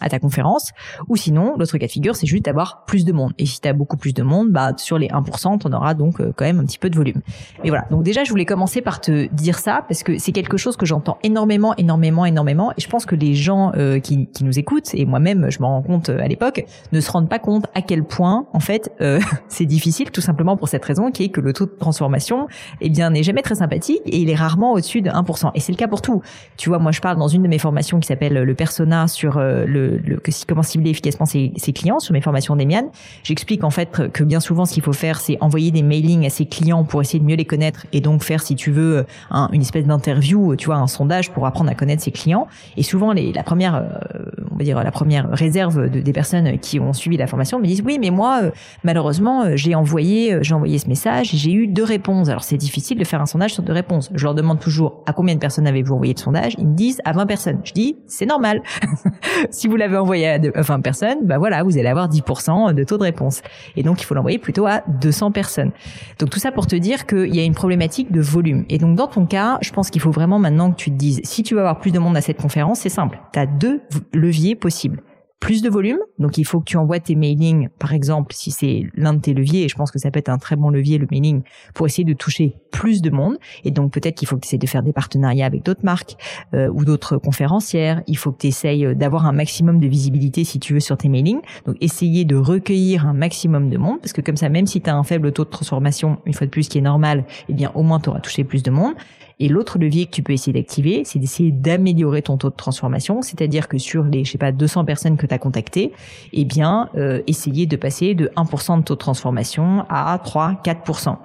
à 0.00 0.08
ta 0.08 0.18
conférence, 0.18 0.70
ou 1.08 1.16
sinon 1.16 1.54
l'autre 1.58 1.76
cas 1.78 1.86
de 1.86 1.90
figure 1.90 2.14
c'est 2.14 2.26
juste 2.26 2.44
d'avoir 2.44 2.84
plus 2.84 3.04
de 3.04 3.12
monde. 3.12 3.32
Et 3.38 3.46
si 3.46 3.60
tu 3.60 3.68
as 3.68 3.72
beaucoup 3.72 3.96
plus 3.96 4.14
de 4.14 4.22
monde, 4.22 4.50
bah 4.50 4.72
sur 4.76 4.98
les 4.98 5.08
1%, 5.08 5.60
on 5.64 5.72
aura 5.72 5.94
donc 5.94 6.20
euh, 6.20 6.32
quand 6.36 6.44
même 6.44 6.60
un 6.60 6.64
petit 6.64 6.78
peu 6.78 6.90
de 6.90 6.96
volume. 6.96 7.22
Mais 7.64 7.70
voilà, 7.70 7.86
donc 7.90 8.02
déjà 8.02 8.24
je 8.24 8.30
voulais 8.30 8.44
commencer 8.44 8.82
par 8.82 9.00
te 9.00 9.26
dire 9.32 9.58
ça 9.58 9.84
parce 9.88 10.02
que 10.02 10.18
c'est 10.18 10.32
quelque 10.32 10.56
chose 10.56 10.76
que 10.76 10.86
j'entends 10.86 11.18
énormément, 11.22 11.74
énormément, 11.76 12.24
énormément, 12.26 12.72
et 12.72 12.80
je 12.80 12.88
pense 12.88 13.06
que 13.06 13.14
les 13.14 13.34
gens 13.34 13.72
euh, 13.74 13.98
qui, 13.98 14.26
qui 14.28 14.44
nous 14.44 14.58
écoutent 14.58 14.94
et 14.94 15.06
moi-même 15.06 15.50
je 15.50 15.60
m'en 15.60 15.70
rends 15.70 15.82
compte 15.82 16.10
à 16.10 16.28
l'époque 16.28 16.64
ne 16.92 17.00
se 17.00 17.10
rendent 17.10 17.28
pas 17.28 17.38
compte 17.38 17.66
à 17.74 17.82
quel 17.82 18.04
point 18.04 18.46
en 18.52 18.60
fait 18.60 18.92
c'est 19.48 19.66
difficile 19.66 20.10
tout 20.10 20.20
simplement 20.20 20.56
pour 20.56 20.68
cette 20.68 20.84
raison 20.84 21.10
qui 21.10 21.24
est 21.24 21.28
que 21.30 21.40
le 21.40 21.52
taux 21.52 21.66
de 21.66 21.76
transformation 21.78 22.48
eh 22.80 22.90
bien 22.90 23.10
n'est 23.10 23.22
jamais 23.30 23.42
très 23.42 23.54
sympathique 23.54 24.02
et 24.06 24.18
il 24.18 24.28
est 24.28 24.34
rarement 24.34 24.72
au-dessus 24.72 25.02
de 25.02 25.10
1%. 25.10 25.52
Et 25.54 25.60
c'est 25.60 25.70
le 25.70 25.76
cas 25.76 25.86
pour 25.86 26.02
tout. 26.02 26.20
Tu 26.56 26.68
vois, 26.68 26.78
moi 26.78 26.90
je 26.90 27.00
parle 27.00 27.16
dans 27.16 27.28
une 27.28 27.44
de 27.44 27.48
mes 27.48 27.58
formations 27.58 28.00
qui 28.00 28.08
s'appelle 28.08 28.34
le 28.34 28.54
persona 28.54 29.06
sur 29.06 29.38
euh, 29.38 29.64
le, 29.66 30.00
comment 30.48 30.62
cibler 30.62 30.90
efficacement 30.90 31.26
ses, 31.26 31.52
clients 31.72 32.00
sur 32.00 32.12
mes 32.12 32.20
formations 32.20 32.56
d'Emian. 32.56 32.90
J'explique 33.22 33.62
en 33.62 33.70
fait 33.70 34.10
que 34.12 34.24
bien 34.24 34.40
souvent 34.40 34.64
ce 34.64 34.74
qu'il 34.74 34.82
faut 34.82 34.92
faire 34.92 35.20
c'est 35.20 35.38
envoyer 35.40 35.70
des 35.70 35.82
mailings 35.82 36.26
à 36.26 36.30
ses 36.30 36.46
clients 36.46 36.82
pour 36.82 37.00
essayer 37.00 37.20
de 37.20 37.24
mieux 37.24 37.36
les 37.36 37.44
connaître 37.44 37.86
et 37.92 38.00
donc 38.00 38.24
faire 38.24 38.42
si 38.42 38.56
tu 38.56 38.72
veux 38.72 39.06
un, 39.30 39.48
une 39.52 39.62
espèce 39.62 39.86
d'interview, 39.86 40.56
tu 40.56 40.66
vois, 40.66 40.76
un 40.76 40.88
sondage 40.88 41.30
pour 41.30 41.46
apprendre 41.46 41.70
à 41.70 41.74
connaître 41.74 42.02
ses 42.02 42.10
clients. 42.10 42.48
Et 42.76 42.82
souvent 42.82 43.12
la 43.12 43.42
première, 43.44 43.76
euh, 43.76 44.24
on 44.50 44.56
va 44.56 44.64
dire 44.64 44.82
la 44.82 44.90
première 44.90 45.30
réserve 45.30 45.88
de, 45.88 46.00
des 46.00 46.12
personnes 46.12 46.58
qui 46.58 46.80
ont 46.80 46.92
suivi 46.92 47.16
la 47.16 47.28
formation 47.28 47.60
me 47.60 47.66
disent 47.66 47.82
oui 47.84 47.98
mais 48.00 48.10
moi 48.10 48.40
euh, 48.42 48.50
malheureusement 48.82 49.44
j'ai 49.54 49.76
envoyé 49.76 50.38
j'ai 50.42 50.54
envoyé 50.54 50.78
ce 50.78 50.88
message 50.88 51.30
j'ai 51.32 51.52
eu 51.52 51.68
deux 51.68 51.84
réponses. 51.84 52.28
Alors 52.28 52.42
c'est 52.42 52.56
difficile 52.56 52.98
de 52.98 53.04
faire 53.04 53.19
un 53.20 53.26
sondage 53.26 53.54
sur 53.54 53.62
deux 53.62 53.72
réponses. 53.72 54.10
Je 54.14 54.24
leur 54.24 54.34
demande 54.34 54.60
toujours 54.60 55.02
à 55.06 55.12
combien 55.12 55.34
de 55.34 55.40
personnes 55.40 55.66
avez-vous 55.66 55.94
envoyé 55.94 56.14
le 56.14 56.18
sondage? 56.18 56.54
Ils 56.58 56.66
me 56.66 56.74
disent 56.74 57.00
à 57.04 57.12
20 57.12 57.26
personnes. 57.26 57.60
Je 57.64 57.72
dis 57.72 57.96
c'est 58.06 58.26
normal. 58.26 58.62
si 59.50 59.68
vous 59.68 59.76
l'avez 59.76 59.96
envoyé 59.96 60.28
à 60.28 60.38
20 60.38 60.80
personnes, 60.80 61.18
bah 61.22 61.38
voilà, 61.38 61.62
vous 61.62 61.78
allez 61.78 61.88
avoir 61.88 62.08
10% 62.08 62.74
de 62.74 62.84
taux 62.84 62.98
de 62.98 63.02
réponse. 63.02 63.42
Et 63.76 63.82
donc 63.82 64.00
il 64.02 64.04
faut 64.04 64.14
l'envoyer 64.14 64.38
plutôt 64.38 64.66
à 64.66 64.82
200 65.00 65.32
personnes. 65.32 65.72
Donc 66.18 66.30
tout 66.30 66.38
ça 66.38 66.52
pour 66.52 66.66
te 66.66 66.76
dire 66.76 67.06
qu'il 67.06 67.34
y 67.34 67.40
a 67.40 67.44
une 67.44 67.54
problématique 67.54 68.12
de 68.12 68.20
volume. 68.20 68.64
Et 68.68 68.78
donc 68.78 68.96
dans 68.96 69.06
ton 69.06 69.26
cas, 69.26 69.58
je 69.60 69.70
pense 69.72 69.90
qu'il 69.90 70.00
faut 70.00 70.10
vraiment 70.10 70.38
maintenant 70.38 70.70
que 70.70 70.76
tu 70.76 70.90
te 70.90 70.96
dises 70.96 71.20
si 71.24 71.42
tu 71.42 71.54
veux 71.54 71.60
avoir 71.60 71.78
plus 71.78 71.92
de 71.92 71.98
monde 71.98 72.16
à 72.16 72.20
cette 72.20 72.40
conférence, 72.40 72.80
c'est 72.80 72.88
simple. 72.88 73.20
Tu 73.32 73.38
as 73.38 73.46
deux 73.46 73.80
leviers 74.12 74.54
possibles 74.54 75.02
plus 75.40 75.62
de 75.62 75.70
volume. 75.70 75.98
Donc 76.18 76.38
il 76.38 76.44
faut 76.44 76.60
que 76.60 76.64
tu 76.64 76.76
envoies 76.76 77.00
tes 77.00 77.16
mailings, 77.16 77.68
par 77.78 77.92
exemple, 77.92 78.34
si 78.34 78.50
c'est 78.50 78.86
l'un 78.94 79.14
de 79.14 79.20
tes 79.20 79.34
leviers, 79.34 79.64
et 79.64 79.68
je 79.68 79.74
pense 79.74 79.90
que 79.90 79.98
ça 79.98 80.10
peut 80.10 80.18
être 80.18 80.28
un 80.28 80.38
très 80.38 80.54
bon 80.54 80.70
levier, 80.70 80.98
le 80.98 81.08
mailing, 81.10 81.42
pour 81.74 81.86
essayer 81.86 82.04
de 82.04 82.12
toucher 82.12 82.56
plus 82.70 83.02
de 83.02 83.10
monde. 83.10 83.38
Et 83.64 83.70
donc 83.70 83.92
peut-être 83.92 84.14
qu'il 84.14 84.28
faut 84.28 84.36
que 84.36 84.42
tu 84.42 84.48
essaies 84.48 84.58
de 84.58 84.66
faire 84.66 84.82
des 84.82 84.92
partenariats 84.92 85.46
avec 85.46 85.64
d'autres 85.64 85.84
marques 85.84 86.16
euh, 86.54 86.68
ou 86.68 86.84
d'autres 86.84 87.16
conférencières. 87.16 88.02
Il 88.06 88.18
faut 88.18 88.32
que 88.32 88.38
tu 88.38 88.46
essayes 88.46 88.94
d'avoir 88.94 89.26
un 89.26 89.32
maximum 89.32 89.80
de 89.80 89.88
visibilité, 89.88 90.44
si 90.44 90.60
tu 90.60 90.74
veux, 90.74 90.80
sur 90.80 90.96
tes 90.96 91.08
mailings. 91.08 91.40
Donc 91.66 91.76
essayer 91.80 92.24
de 92.24 92.36
recueillir 92.36 93.06
un 93.06 93.14
maximum 93.14 93.70
de 93.70 93.78
monde, 93.78 93.98
parce 94.00 94.12
que 94.12 94.20
comme 94.20 94.36
ça, 94.36 94.48
même 94.50 94.66
si 94.66 94.80
tu 94.80 94.90
as 94.90 94.96
un 94.96 95.02
faible 95.02 95.32
taux 95.32 95.44
de 95.44 95.50
transformation, 95.50 96.18
une 96.26 96.34
fois 96.34 96.46
de 96.46 96.50
plus, 96.50 96.68
qui 96.68 96.78
est 96.78 96.82
normal, 96.82 97.24
eh 97.48 97.54
bien 97.54 97.72
au 97.74 97.82
moins 97.82 97.98
tu 97.98 98.10
auras 98.10 98.20
touché 98.20 98.44
plus 98.44 98.62
de 98.62 98.70
monde. 98.70 98.94
Et 99.40 99.48
l'autre 99.48 99.78
levier 99.78 100.04
que 100.04 100.10
tu 100.10 100.22
peux 100.22 100.34
essayer 100.34 100.52
d'activer, 100.52 101.02
c'est 101.04 101.18
d'essayer 101.18 101.50
d'améliorer 101.50 102.20
ton 102.20 102.36
taux 102.36 102.50
de 102.50 102.54
transformation, 102.54 103.22
c'est-à-dire 103.22 103.68
que 103.68 103.78
sur 103.78 104.04
les, 104.04 104.24
je 104.24 104.32
sais 104.32 104.38
pas, 104.38 104.52
200 104.52 104.84
personnes 104.84 105.16
que 105.16 105.26
tu 105.26 105.34
as 105.34 105.38
contactées, 105.38 105.92
eh 106.34 106.44
bien, 106.44 106.90
euh, 106.96 107.22
essayer 107.26 107.66
de 107.66 107.76
passer 107.76 108.14
de 108.14 108.30
1% 108.36 108.78
de 108.78 108.84
taux 108.84 108.94
de 108.94 108.98
transformation 108.98 109.86
à 109.88 110.20
3, 110.22 110.60
4%. 110.62 111.16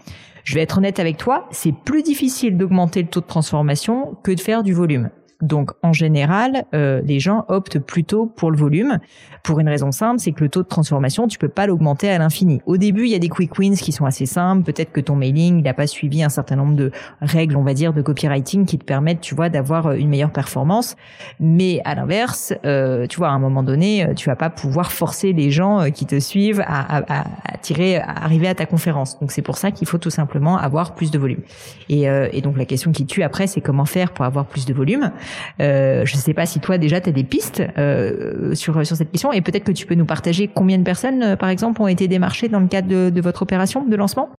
Je 0.46 0.56
vais 0.56 0.62
être 0.62 0.78
honnête 0.78 1.00
avec 1.00 1.18
toi, 1.18 1.48
c'est 1.52 1.74
plus 1.74 2.04
difficile 2.04 2.58
d'augmenter 2.58 3.02
le 3.02 3.10
taux 3.10 3.20
de 3.20 3.26
transformation 3.26 4.16
que 4.24 4.32
de 4.32 4.40
faire 4.40 4.64
du 4.64 4.74
volume. 4.74 5.10
Donc 5.42 5.72
en 5.84 5.92
général, 5.92 6.66
euh, 6.74 7.02
les 7.04 7.20
gens 7.20 7.46
optent 7.50 7.80
plutôt 7.80 8.26
pour 8.26 8.52
le 8.52 8.58
volume 8.58 9.00
pour 9.44 9.60
une 9.60 9.68
raison 9.68 9.92
simple, 9.92 10.20
c'est 10.20 10.32
que 10.32 10.44
le 10.44 10.50
taux 10.50 10.64
de 10.64 10.68
transformation, 10.68 11.28
tu 11.28 11.38
peux 11.38 11.50
pas 11.50 11.68
l'augmenter 11.68 12.10
à 12.10 12.18
l'infini. 12.18 12.62
Au 12.66 12.78
début, 12.78 13.04
il 13.04 13.12
y 13.12 13.16
a 13.16 13.20
des 13.20 13.30
quick 13.30 13.60
wins 13.60 13.76
qui 13.76 13.92
sont 13.92 14.06
assez 14.06 14.26
simples. 14.26 14.64
Peut-être 14.64 14.92
que 14.92 15.02
ton 15.02 15.16
mailing, 15.16 15.60
il 15.60 15.64
n'a 15.64 15.74
pas 15.74 15.88
suivi 15.88 16.24
un 16.24 16.30
certain 16.30 16.56
nombre 16.56 16.76
de 16.76 16.92
règles, 17.22 17.56
on 17.56 17.64
va 17.64 17.74
dire, 17.74 17.94
de 17.94 18.02
copywriting 18.02 18.66
qui 18.66 18.80
te 18.80 18.86
permettent, 18.86 19.22
tu 19.22 19.36
vois, 19.36 19.50
d'avoir 19.50 19.88
euh, 19.88 19.96
une 19.96 20.10
meilleure 20.10 20.32
performance. 20.32 20.96
Mais 21.40 21.82
à 21.86 21.96
l'inverse, 21.96 22.54
euh, 22.66 23.06
tu 23.08 23.18
vois, 23.18 23.28
à 23.28 23.32
un 23.32 23.40
moment 23.40 23.62
donné, 23.62 24.08
tu 24.16 24.30
vas 24.30 24.36
pas 24.36 24.50
pouvoir 24.50 24.92
forcer 24.92 25.34
les 25.34 25.52
gens 25.52 25.92
qui 25.92 26.06
te 26.06 26.20
suivent 26.20 26.64
à, 26.66 26.98
à, 26.98 27.26
à 27.54 27.58
tirer, 27.58 27.98
à 27.98 28.24
arriver 28.24 28.48
à 28.48 28.56
ta 28.56 28.66
conférence. 28.66 29.20
Donc 29.20 29.32
c'est 29.32 29.42
pour 29.42 29.58
ça 29.58 29.72
qu'il 29.72 29.88
faut 29.88 29.98
tout 29.98 30.10
simplement 30.10 30.58
avoir 30.58 30.96
plus 30.96 31.12
de 31.12 31.20
volume. 31.20 31.42
Et, 31.90 32.04
et 32.04 32.42
donc 32.42 32.58
la 32.58 32.66
question 32.66 32.92
qui 32.92 33.06
tue 33.06 33.22
après, 33.22 33.48
c'est 33.48 33.62
comment 33.62 33.86
faire 33.86 34.12
pour 34.12 34.26
avoir 34.26 34.46
plus 34.46 34.66
de 34.66 34.74
volume. 34.74 35.12
Euh, 35.62 36.06
je 36.06 36.16
ne 36.16 36.22
sais 36.22 36.34
pas 36.34 36.46
si 36.46 36.60
toi 36.60 36.78
déjà 36.78 37.02
tu 37.02 37.10
as 37.10 37.12
des 37.12 37.24
pistes 37.24 37.64
euh, 37.78 38.54
sur 38.56 38.86
sur 38.86 38.96
cette 38.96 39.12
question 39.12 39.32
et 39.32 39.42
peut-être 39.42 39.64
que 39.64 39.72
tu 39.72 39.86
peux 39.86 39.96
nous 39.96 40.06
partager 40.06 40.48
combien 40.48 40.78
de 40.78 40.84
personnes 40.84 41.24
euh, 41.24 41.36
par 41.36 41.50
exemple 41.50 41.82
ont 41.82 41.88
été 41.88 42.08
démarchées 42.08 42.50
dans 42.50 42.60
le 42.60 42.68
cadre 42.68 42.88
de, 42.88 43.10
de 43.10 43.22
votre 43.22 43.42
opération 43.42 43.84
de 43.86 43.96
lancement? 43.96 44.30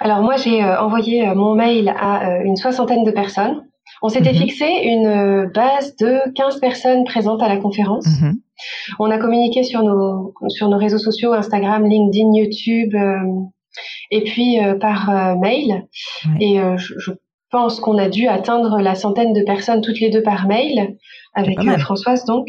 Alors 0.00 0.22
moi 0.22 0.36
j'ai 0.36 0.64
envoyé 0.64 1.26
mon 1.34 1.54
mail 1.54 1.94
à 2.00 2.40
une 2.42 2.56
soixantaine 2.56 3.04
de 3.04 3.10
personnes. 3.10 3.62
On 4.02 4.08
s'était 4.08 4.32
mhm. 4.32 4.38
fixé 4.38 4.66
une 4.84 5.50
base 5.54 5.96
de 5.96 6.20
15 6.34 6.60
personnes 6.60 7.04
présentes 7.04 7.42
à 7.42 7.48
la 7.48 7.56
conférence. 7.56 8.06
Mhm. 8.06 8.38
On 8.98 9.10
a 9.10 9.18
communiqué 9.18 9.62
sur 9.62 9.82
nos 9.82 10.34
sur 10.48 10.68
nos 10.68 10.78
réseaux 10.78 10.98
sociaux 10.98 11.32
Instagram, 11.32 11.84
LinkedIn, 11.86 12.34
YouTube 12.34 12.94
et 14.10 14.24
puis 14.24 14.58
par 14.80 15.36
mail. 15.38 15.86
Et 16.40 16.58
je, 16.76 16.94
je 16.98 17.12
pense 17.50 17.80
qu'on 17.80 17.98
a 17.98 18.08
dû 18.08 18.26
atteindre 18.26 18.80
la 18.80 18.94
centaine 18.94 19.32
de 19.32 19.42
personnes 19.42 19.80
toutes 19.80 20.00
les 20.00 20.10
deux 20.10 20.22
par 20.22 20.46
mail 20.46 20.96
avec 21.34 21.58
euh, 21.58 21.78
Françoise 21.78 22.24
donc. 22.24 22.46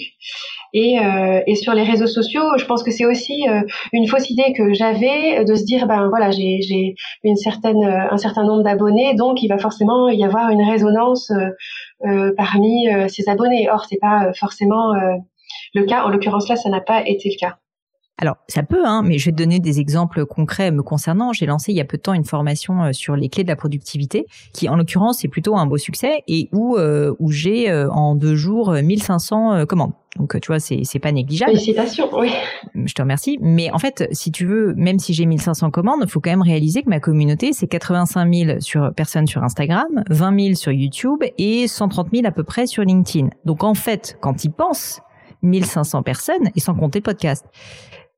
Et, 0.74 1.00
euh, 1.00 1.41
et, 1.48 1.56
sur 1.56 1.74
les 1.74 1.84
réseaux 1.84 2.08
sociaux, 2.08 2.44
je 2.58 2.65
pense 2.65 2.84
que 2.84 2.91
c'est 2.91 3.06
aussi 3.06 3.48
euh, 3.50 3.62
une 3.91 4.08
fausse 4.08 4.29
idée 4.29 4.53
que 4.56 4.74
j'avais 4.74 5.44
de 5.44 5.56
se 5.56 5.63
dire 5.63 5.88
ben 5.88 6.10
voilà 6.10 6.29
j'ai 6.29 6.96
une 7.24 7.36
certaine 7.38 7.84
un 7.84 8.18
certain 8.18 8.44
nombre 8.44 8.63
d'abonnés 8.63 9.15
donc 9.15 9.41
il 9.41 9.48
va 9.48 9.58
forcément 9.58 10.10
y 10.10 10.24
avoir 10.24 10.51
une 10.51 10.63
résonance 10.63 11.32
parmi 12.38 12.88
ces 13.08 13.29
abonnés. 13.29 13.70
Or 13.70 13.86
c'est 13.89 14.00
pas 14.00 14.32
forcément 14.34 14.94
le 15.74 15.84
cas. 15.86 16.03
En 16.03 16.10
l'occurrence 16.10 16.48
là, 16.50 16.56
ça 16.56 16.70
n'a 16.70 16.82
pas 16.82 17.01
été 17.08 17.29
le 17.29 17.39
cas. 17.39 17.58
Alors, 18.22 18.36
ça 18.50 18.64
peut, 18.64 18.86
hein, 18.86 19.02
mais 19.04 19.18
je 19.18 19.26
vais 19.26 19.32
te 19.32 19.38
donner 19.38 19.60
des 19.60 19.80
exemples 19.80 20.26
concrets 20.26 20.72
me 20.72 20.84
concernant. 20.84 21.32
J'ai 21.32 21.46
lancé 21.46 21.72
il 21.72 21.78
y 21.78 21.82
a 21.82 21.86
peu 21.86 21.96
de 21.96 22.02
temps 22.02 22.14
une 22.14 22.26
formation 22.26 22.84
euh, 22.84 22.92
sur 22.92 23.16
les 23.16 23.30
clés 23.30 23.44
de 23.44 23.48
la 23.48 23.56
productivité, 23.56 24.26
qui 24.54 24.68
en 24.68 24.76
l'occurrence 24.76 25.24
est 25.24 25.30
plutôt 25.30 25.56
un 25.56 25.66
beau 25.66 25.78
succès 25.78 26.24
et 26.28 26.50
où 26.52 26.76
euh, 26.76 27.16
où 27.20 27.32
j'ai 27.32 27.72
euh, 27.72 27.90
en 27.90 28.16
deux 28.16 28.36
jours 28.36 28.74
1500 28.74 29.66
commandes. 29.68 29.94
Donc 30.18 30.38
tu 30.42 30.48
vois, 30.48 30.60
c'est 30.60 30.82
c'est 30.84 31.00
pas 31.00 31.14
négligeable. 31.14 31.52
Félicitations, 31.52 32.10
oui. 32.14 32.30
Je 32.76 32.94
te 32.94 33.02
remercie. 33.02 33.38
Mais 33.42 33.72
en 33.72 33.80
fait, 33.80 34.10
si 34.12 34.34
tu 34.34 34.46
veux, 34.46 34.74
même 34.76 35.00
si 35.00 35.14
j'ai 35.14 35.26
1500 35.26 35.72
commandes, 35.72 36.02
il 36.04 36.10
faut 36.10 36.20
quand 36.20 36.32
même 36.32 36.42
réaliser 36.42 36.84
que 36.84 36.90
ma 36.90 37.00
communauté 37.00 37.54
c'est 37.54 37.68
85 37.68 38.34
000 38.34 38.60
sur 38.60 38.94
personnes 38.94 39.28
sur 39.28 39.44
Instagram, 39.44 40.04
20 40.10 40.40
000 40.42 40.56
sur 40.56 40.74
YouTube 40.74 41.24
et 41.38 41.70
130 41.70 42.10
000 42.14 42.28
à 42.28 42.32
peu 42.32 42.44
près 42.44 42.68
sur 42.68 42.84
LinkedIn. 42.84 43.30
Donc 43.46 43.64
en 43.64 43.76
fait, 43.76 44.18
quand 44.20 44.44
ils 44.44 44.52
pensent 44.52 45.00
1500 45.42 46.04
personnes 46.04 46.50
et 46.56 46.60
sans 46.60 46.76
compter 46.76 47.00
le 47.00 47.04
podcast. 47.04 47.46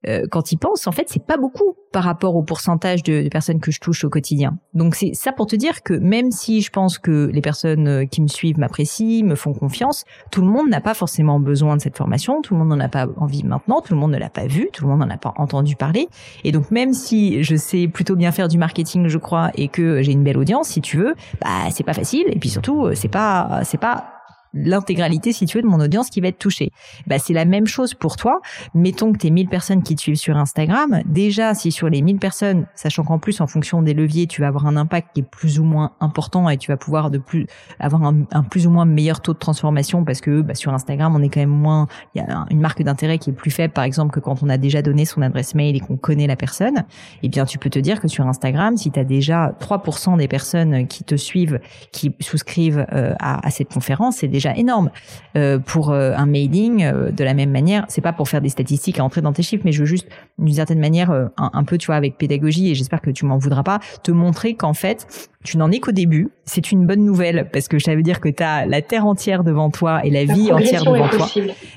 Euh, 0.07 0.25
quand 0.29 0.51
ils 0.51 0.57
pensent, 0.57 0.87
en 0.87 0.91
fait, 0.91 1.05
c'est 1.07 1.25
pas 1.25 1.37
beaucoup 1.37 1.75
par 1.91 2.03
rapport 2.03 2.35
au 2.35 2.43
pourcentage 2.43 3.03
de, 3.03 3.27
personnes 3.29 3.59
que 3.59 3.71
je 3.71 3.79
touche 3.79 4.03
au 4.03 4.09
quotidien. 4.09 4.57
Donc 4.73 4.95
c'est 4.95 5.13
ça 5.13 5.31
pour 5.31 5.45
te 5.45 5.55
dire 5.55 5.83
que 5.83 5.93
même 5.93 6.31
si 6.31 6.61
je 6.61 6.69
pense 6.69 6.97
que 6.97 7.29
les 7.33 7.41
personnes 7.41 7.87
euh, 7.87 8.05
qui 8.05 8.21
me 8.21 8.27
suivent 8.27 8.59
m'apprécient, 8.59 9.25
me 9.25 9.35
font 9.35 9.53
confiance, 9.53 10.05
tout 10.31 10.41
le 10.41 10.47
monde 10.47 10.69
n'a 10.69 10.81
pas 10.81 10.93
forcément 10.93 11.39
besoin 11.39 11.75
de 11.75 11.81
cette 11.81 11.97
formation, 11.97 12.41
tout 12.41 12.53
le 12.53 12.59
monde 12.59 12.69
n'en 12.69 12.79
a 12.79 12.89
pas 12.89 13.07
envie 13.17 13.43
maintenant, 13.43 13.81
tout 13.81 13.93
le 13.93 13.99
monde 13.99 14.11
ne 14.11 14.17
l'a 14.17 14.29
pas 14.29 14.47
vu, 14.47 14.69
tout 14.73 14.85
le 14.85 14.89
monde 14.89 14.99
n'en 15.01 15.09
a 15.09 15.17
pas 15.17 15.33
entendu 15.37 15.75
parler. 15.75 16.07
Et 16.43 16.51
donc 16.51 16.71
même 16.71 16.93
si 16.93 17.43
je 17.43 17.55
sais 17.55 17.87
plutôt 17.87 18.15
bien 18.15 18.31
faire 18.31 18.47
du 18.47 18.57
marketing, 18.57 19.07
je 19.07 19.17
crois, 19.17 19.51
et 19.55 19.67
que 19.67 20.01
j'ai 20.01 20.13
une 20.13 20.23
belle 20.23 20.37
audience, 20.37 20.69
si 20.69 20.81
tu 20.81 20.97
veux, 20.97 21.15
bah 21.41 21.69
c'est 21.71 21.83
pas 21.83 21.93
facile. 21.93 22.25
Et 22.27 22.39
puis 22.39 22.49
surtout, 22.49 22.85
euh, 22.85 22.95
c'est 22.95 23.07
pas 23.07 23.61
c'est 23.63 23.79
pas 23.79 24.20
l'intégralité, 24.53 25.33
si 25.33 25.45
tu 25.45 25.57
veux, 25.57 25.63
de 25.63 25.67
mon 25.67 25.79
audience 25.79 26.09
qui 26.09 26.21
va 26.21 26.27
être 26.27 26.39
touchée. 26.39 26.71
Bah, 27.07 27.19
c'est 27.19 27.33
la 27.33 27.45
même 27.45 27.67
chose 27.67 27.93
pour 27.93 28.17
toi. 28.17 28.41
Mettons 28.73 29.13
que 29.13 29.17
tu 29.17 29.31
1000 29.31 29.47
personnes 29.47 29.83
qui 29.83 29.95
te 29.95 30.01
suivent 30.01 30.15
sur 30.15 30.37
Instagram. 30.37 31.01
Déjà, 31.05 31.53
si 31.53 31.71
sur 31.71 31.89
les 31.89 32.01
1000 32.01 32.19
personnes, 32.19 32.67
sachant 32.75 33.03
qu'en 33.03 33.19
plus, 33.19 33.41
en 33.41 33.47
fonction 33.47 33.81
des 33.81 33.93
leviers, 33.93 34.27
tu 34.27 34.41
vas 34.41 34.47
avoir 34.47 34.67
un 34.67 34.77
impact 34.77 35.09
qui 35.13 35.21
est 35.21 35.29
plus 35.29 35.59
ou 35.59 35.63
moins 35.63 35.93
important 35.99 36.49
et 36.49 36.57
tu 36.57 36.71
vas 36.71 36.77
pouvoir 36.77 37.11
de 37.11 37.17
plus, 37.17 37.47
avoir 37.79 38.03
un, 38.03 38.43
plus 38.43 38.67
ou 38.67 38.71
moins 38.71 38.85
meilleur 38.85 39.21
taux 39.21 39.33
de 39.33 39.39
transformation 39.39 40.03
parce 40.03 40.21
que 40.21 40.41
bah, 40.41 40.55
sur 40.55 40.73
Instagram, 40.73 41.15
on 41.15 41.21
est 41.21 41.29
quand 41.29 41.39
même 41.39 41.49
moins, 41.49 41.87
il 42.13 42.21
y 42.21 42.25
a 42.25 42.45
une 42.49 42.59
marque 42.59 42.81
d'intérêt 42.83 43.17
qui 43.17 43.29
est 43.29 43.33
plus 43.33 43.51
faible, 43.51 43.73
par 43.73 43.83
exemple, 43.83 44.13
que 44.13 44.19
quand 44.19 44.43
on 44.43 44.49
a 44.49 44.57
déjà 44.57 44.81
donné 44.81 45.05
son 45.05 45.21
adresse 45.21 45.55
mail 45.55 45.75
et 45.75 45.79
qu'on 45.79 45.97
connaît 45.97 46.27
la 46.27 46.35
personne. 46.35 46.83
Eh 47.23 47.29
bien, 47.29 47.45
tu 47.45 47.57
peux 47.57 47.69
te 47.69 47.79
dire 47.79 47.99
que 47.99 48.07
sur 48.07 48.27
Instagram, 48.27 48.77
si 48.77 48.91
tu 48.91 48.99
as 48.99 49.03
déjà 49.03 49.55
3% 49.59 50.17
des 50.17 50.27
personnes 50.27 50.87
qui 50.87 51.03
te 51.03 51.15
suivent, 51.15 51.59
qui 51.91 52.13
souscrivent 52.19 52.85
euh, 52.91 53.13
à, 53.19 53.49
cette 53.51 53.73
conférence, 53.73 54.17
c'est 54.17 54.27
déjà 54.41 54.55
énorme. 54.55 54.89
Euh, 55.37 55.59
pour 55.59 55.91
euh, 55.91 56.13
un 56.15 56.25
mailing, 56.25 56.83
euh, 56.83 57.11
de 57.11 57.23
la 57.23 57.33
même 57.33 57.51
manière, 57.51 57.85
c'est 57.87 58.01
pas 58.01 58.11
pour 58.11 58.27
faire 58.27 58.41
des 58.41 58.49
statistiques 58.49 58.99
à 58.99 59.03
entrer 59.03 59.21
dans 59.21 59.31
tes 59.31 59.43
chiffres, 59.43 59.63
mais 59.65 59.71
je 59.71 59.79
veux 59.79 59.85
juste, 59.85 60.07
d'une 60.37 60.53
certaine 60.53 60.79
manière, 60.79 61.11
un, 61.37 61.63
peu, 61.63 61.77
tu 61.77 61.87
vois, 61.87 61.95
avec 61.95 62.17
pédagogie, 62.17 62.71
et 62.71 62.75
j'espère 62.75 63.01
que 63.01 63.11
tu 63.11 63.25
m'en 63.25 63.37
voudras 63.37 63.63
pas, 63.63 63.79
te 64.03 64.11
montrer 64.11 64.55
qu'en 64.55 64.73
fait, 64.73 65.31
tu 65.43 65.57
n'en 65.57 65.71
es 65.71 65.79
qu'au 65.79 65.91
début. 65.91 66.29
C'est 66.45 66.71
une 66.71 66.85
bonne 66.85 67.05
nouvelle 67.05 67.49
parce 67.51 67.67
que 67.67 67.79
ça 67.79 67.95
veut 67.95 68.03
dire 68.03 68.19
que 68.19 68.29
tu 68.29 68.43
as 68.43 68.65
la 68.65 68.81
terre 68.81 69.05
entière 69.05 69.43
devant 69.43 69.69
toi 69.69 70.05
et 70.05 70.09
la, 70.09 70.25
vie 70.25 70.51
entière 70.51 70.83
devant 70.83 71.07
toi. 71.07 71.29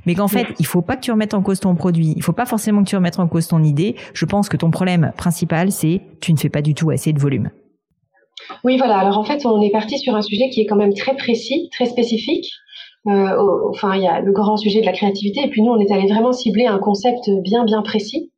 Mais 0.06 0.14
qu'en 0.14 0.28
fait, 0.28 0.48
il 0.58 0.66
faut 0.66 0.82
pas 0.82 0.96
que 0.96 1.02
tu 1.02 1.12
remettes 1.12 1.34
en 1.34 1.42
cause 1.42 1.60
ton 1.60 1.74
produit. 1.74 2.14
Il 2.16 2.22
faut 2.22 2.32
pas 2.32 2.46
forcément 2.46 2.82
que 2.82 2.88
tu 2.88 2.96
remettes 2.96 3.18
en 3.18 3.28
cause 3.28 3.46
ton 3.46 3.62
idée. 3.62 3.94
Je 4.12 4.24
pense 4.24 4.48
que 4.48 4.56
ton 4.56 4.70
problème 4.70 5.12
principal, 5.16 5.70
c'est 5.70 6.02
tu 6.20 6.32
ne 6.32 6.38
fais 6.38 6.48
pas 6.48 6.62
du 6.62 6.74
tout 6.74 6.90
assez 6.90 7.12
de 7.12 7.20
volume. 7.20 7.50
Oui, 8.64 8.76
voilà. 8.76 8.98
Alors 8.98 9.18
en 9.18 9.24
fait, 9.24 9.44
on 9.46 9.60
est 9.60 9.70
parti 9.70 9.98
sur 9.98 10.14
un 10.14 10.22
sujet 10.22 10.50
qui 10.50 10.60
est 10.60 10.66
quand 10.66 10.76
même 10.76 10.94
très 10.94 11.16
précis, 11.16 11.68
très 11.72 11.86
spécifique. 11.86 12.50
Euh, 13.06 13.36
enfin, 13.68 13.96
il 13.96 14.02
y 14.02 14.06
a 14.06 14.20
le 14.20 14.32
grand 14.32 14.56
sujet 14.56 14.80
de 14.80 14.86
la 14.86 14.92
créativité, 14.92 15.42
et 15.42 15.48
puis 15.48 15.62
nous, 15.62 15.72
on 15.72 15.78
est 15.78 15.92
allé 15.92 16.08
vraiment 16.08 16.32
cibler 16.32 16.66
un 16.66 16.78
concept 16.78 17.30
bien, 17.42 17.64
bien 17.64 17.82
précis. 17.82 18.30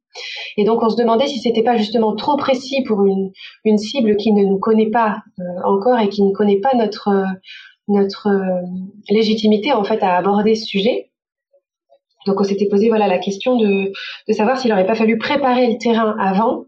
Et 0.57 0.65
donc, 0.65 0.83
on 0.83 0.89
se 0.89 0.97
demandait 0.97 1.27
si 1.27 1.39
c'était 1.39 1.63
pas 1.63 1.77
justement 1.77 2.17
trop 2.17 2.37
précis 2.37 2.83
pour 2.85 3.05
une, 3.05 3.79
cible 3.79 4.17
qui 4.17 4.33
ne 4.33 4.45
nous 4.45 4.59
connaît 4.59 4.91
pas 4.91 5.19
euh, 5.39 5.43
encore 5.65 5.99
et 5.99 6.09
qui 6.09 6.23
ne 6.23 6.33
connaît 6.33 6.61
pas 6.61 6.75
notre 6.75 7.25
notre 7.89 8.27
euh, 8.27 8.67
légitimité 9.11 9.73
en 9.73 9.85
fait 9.85 10.03
à 10.03 10.17
aborder 10.17 10.57
ce 10.57 10.65
sujet. 10.65 11.11
Donc, 12.27 12.41
on 12.41 12.45
s'était 12.45 12.67
posé 12.69 12.89
voilà 12.89 13.07
la 13.07 13.19
question 13.19 13.57
de, 13.57 13.93
de 14.29 14.33
savoir 14.33 14.59
s'il 14.59 14.71
n'aurait 14.71 14.87
pas 14.87 14.97
fallu 14.97 15.17
préparer 15.19 15.69
le 15.69 15.79
terrain 15.79 16.17
avant, 16.19 16.65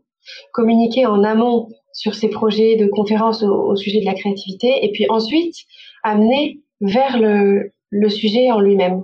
communiquer 0.53 1.07
en 1.07 1.25
amont 1.25 1.69
sur 1.99 2.15
ces 2.15 2.29
projets 2.29 2.77
de 2.77 2.87
conférences 2.87 3.43
au, 3.43 3.75
sujet 3.75 3.99
de 3.99 4.05
la 4.05 4.15
créativité, 4.15 4.85
et 4.85 4.93
puis 4.93 5.07
ensuite 5.09 5.57
amener 6.05 6.61
vers 6.81 7.19
le, 7.19 7.73
le 7.91 8.09
sujet 8.09 8.53
en 8.53 8.61
lui-même. 8.61 9.03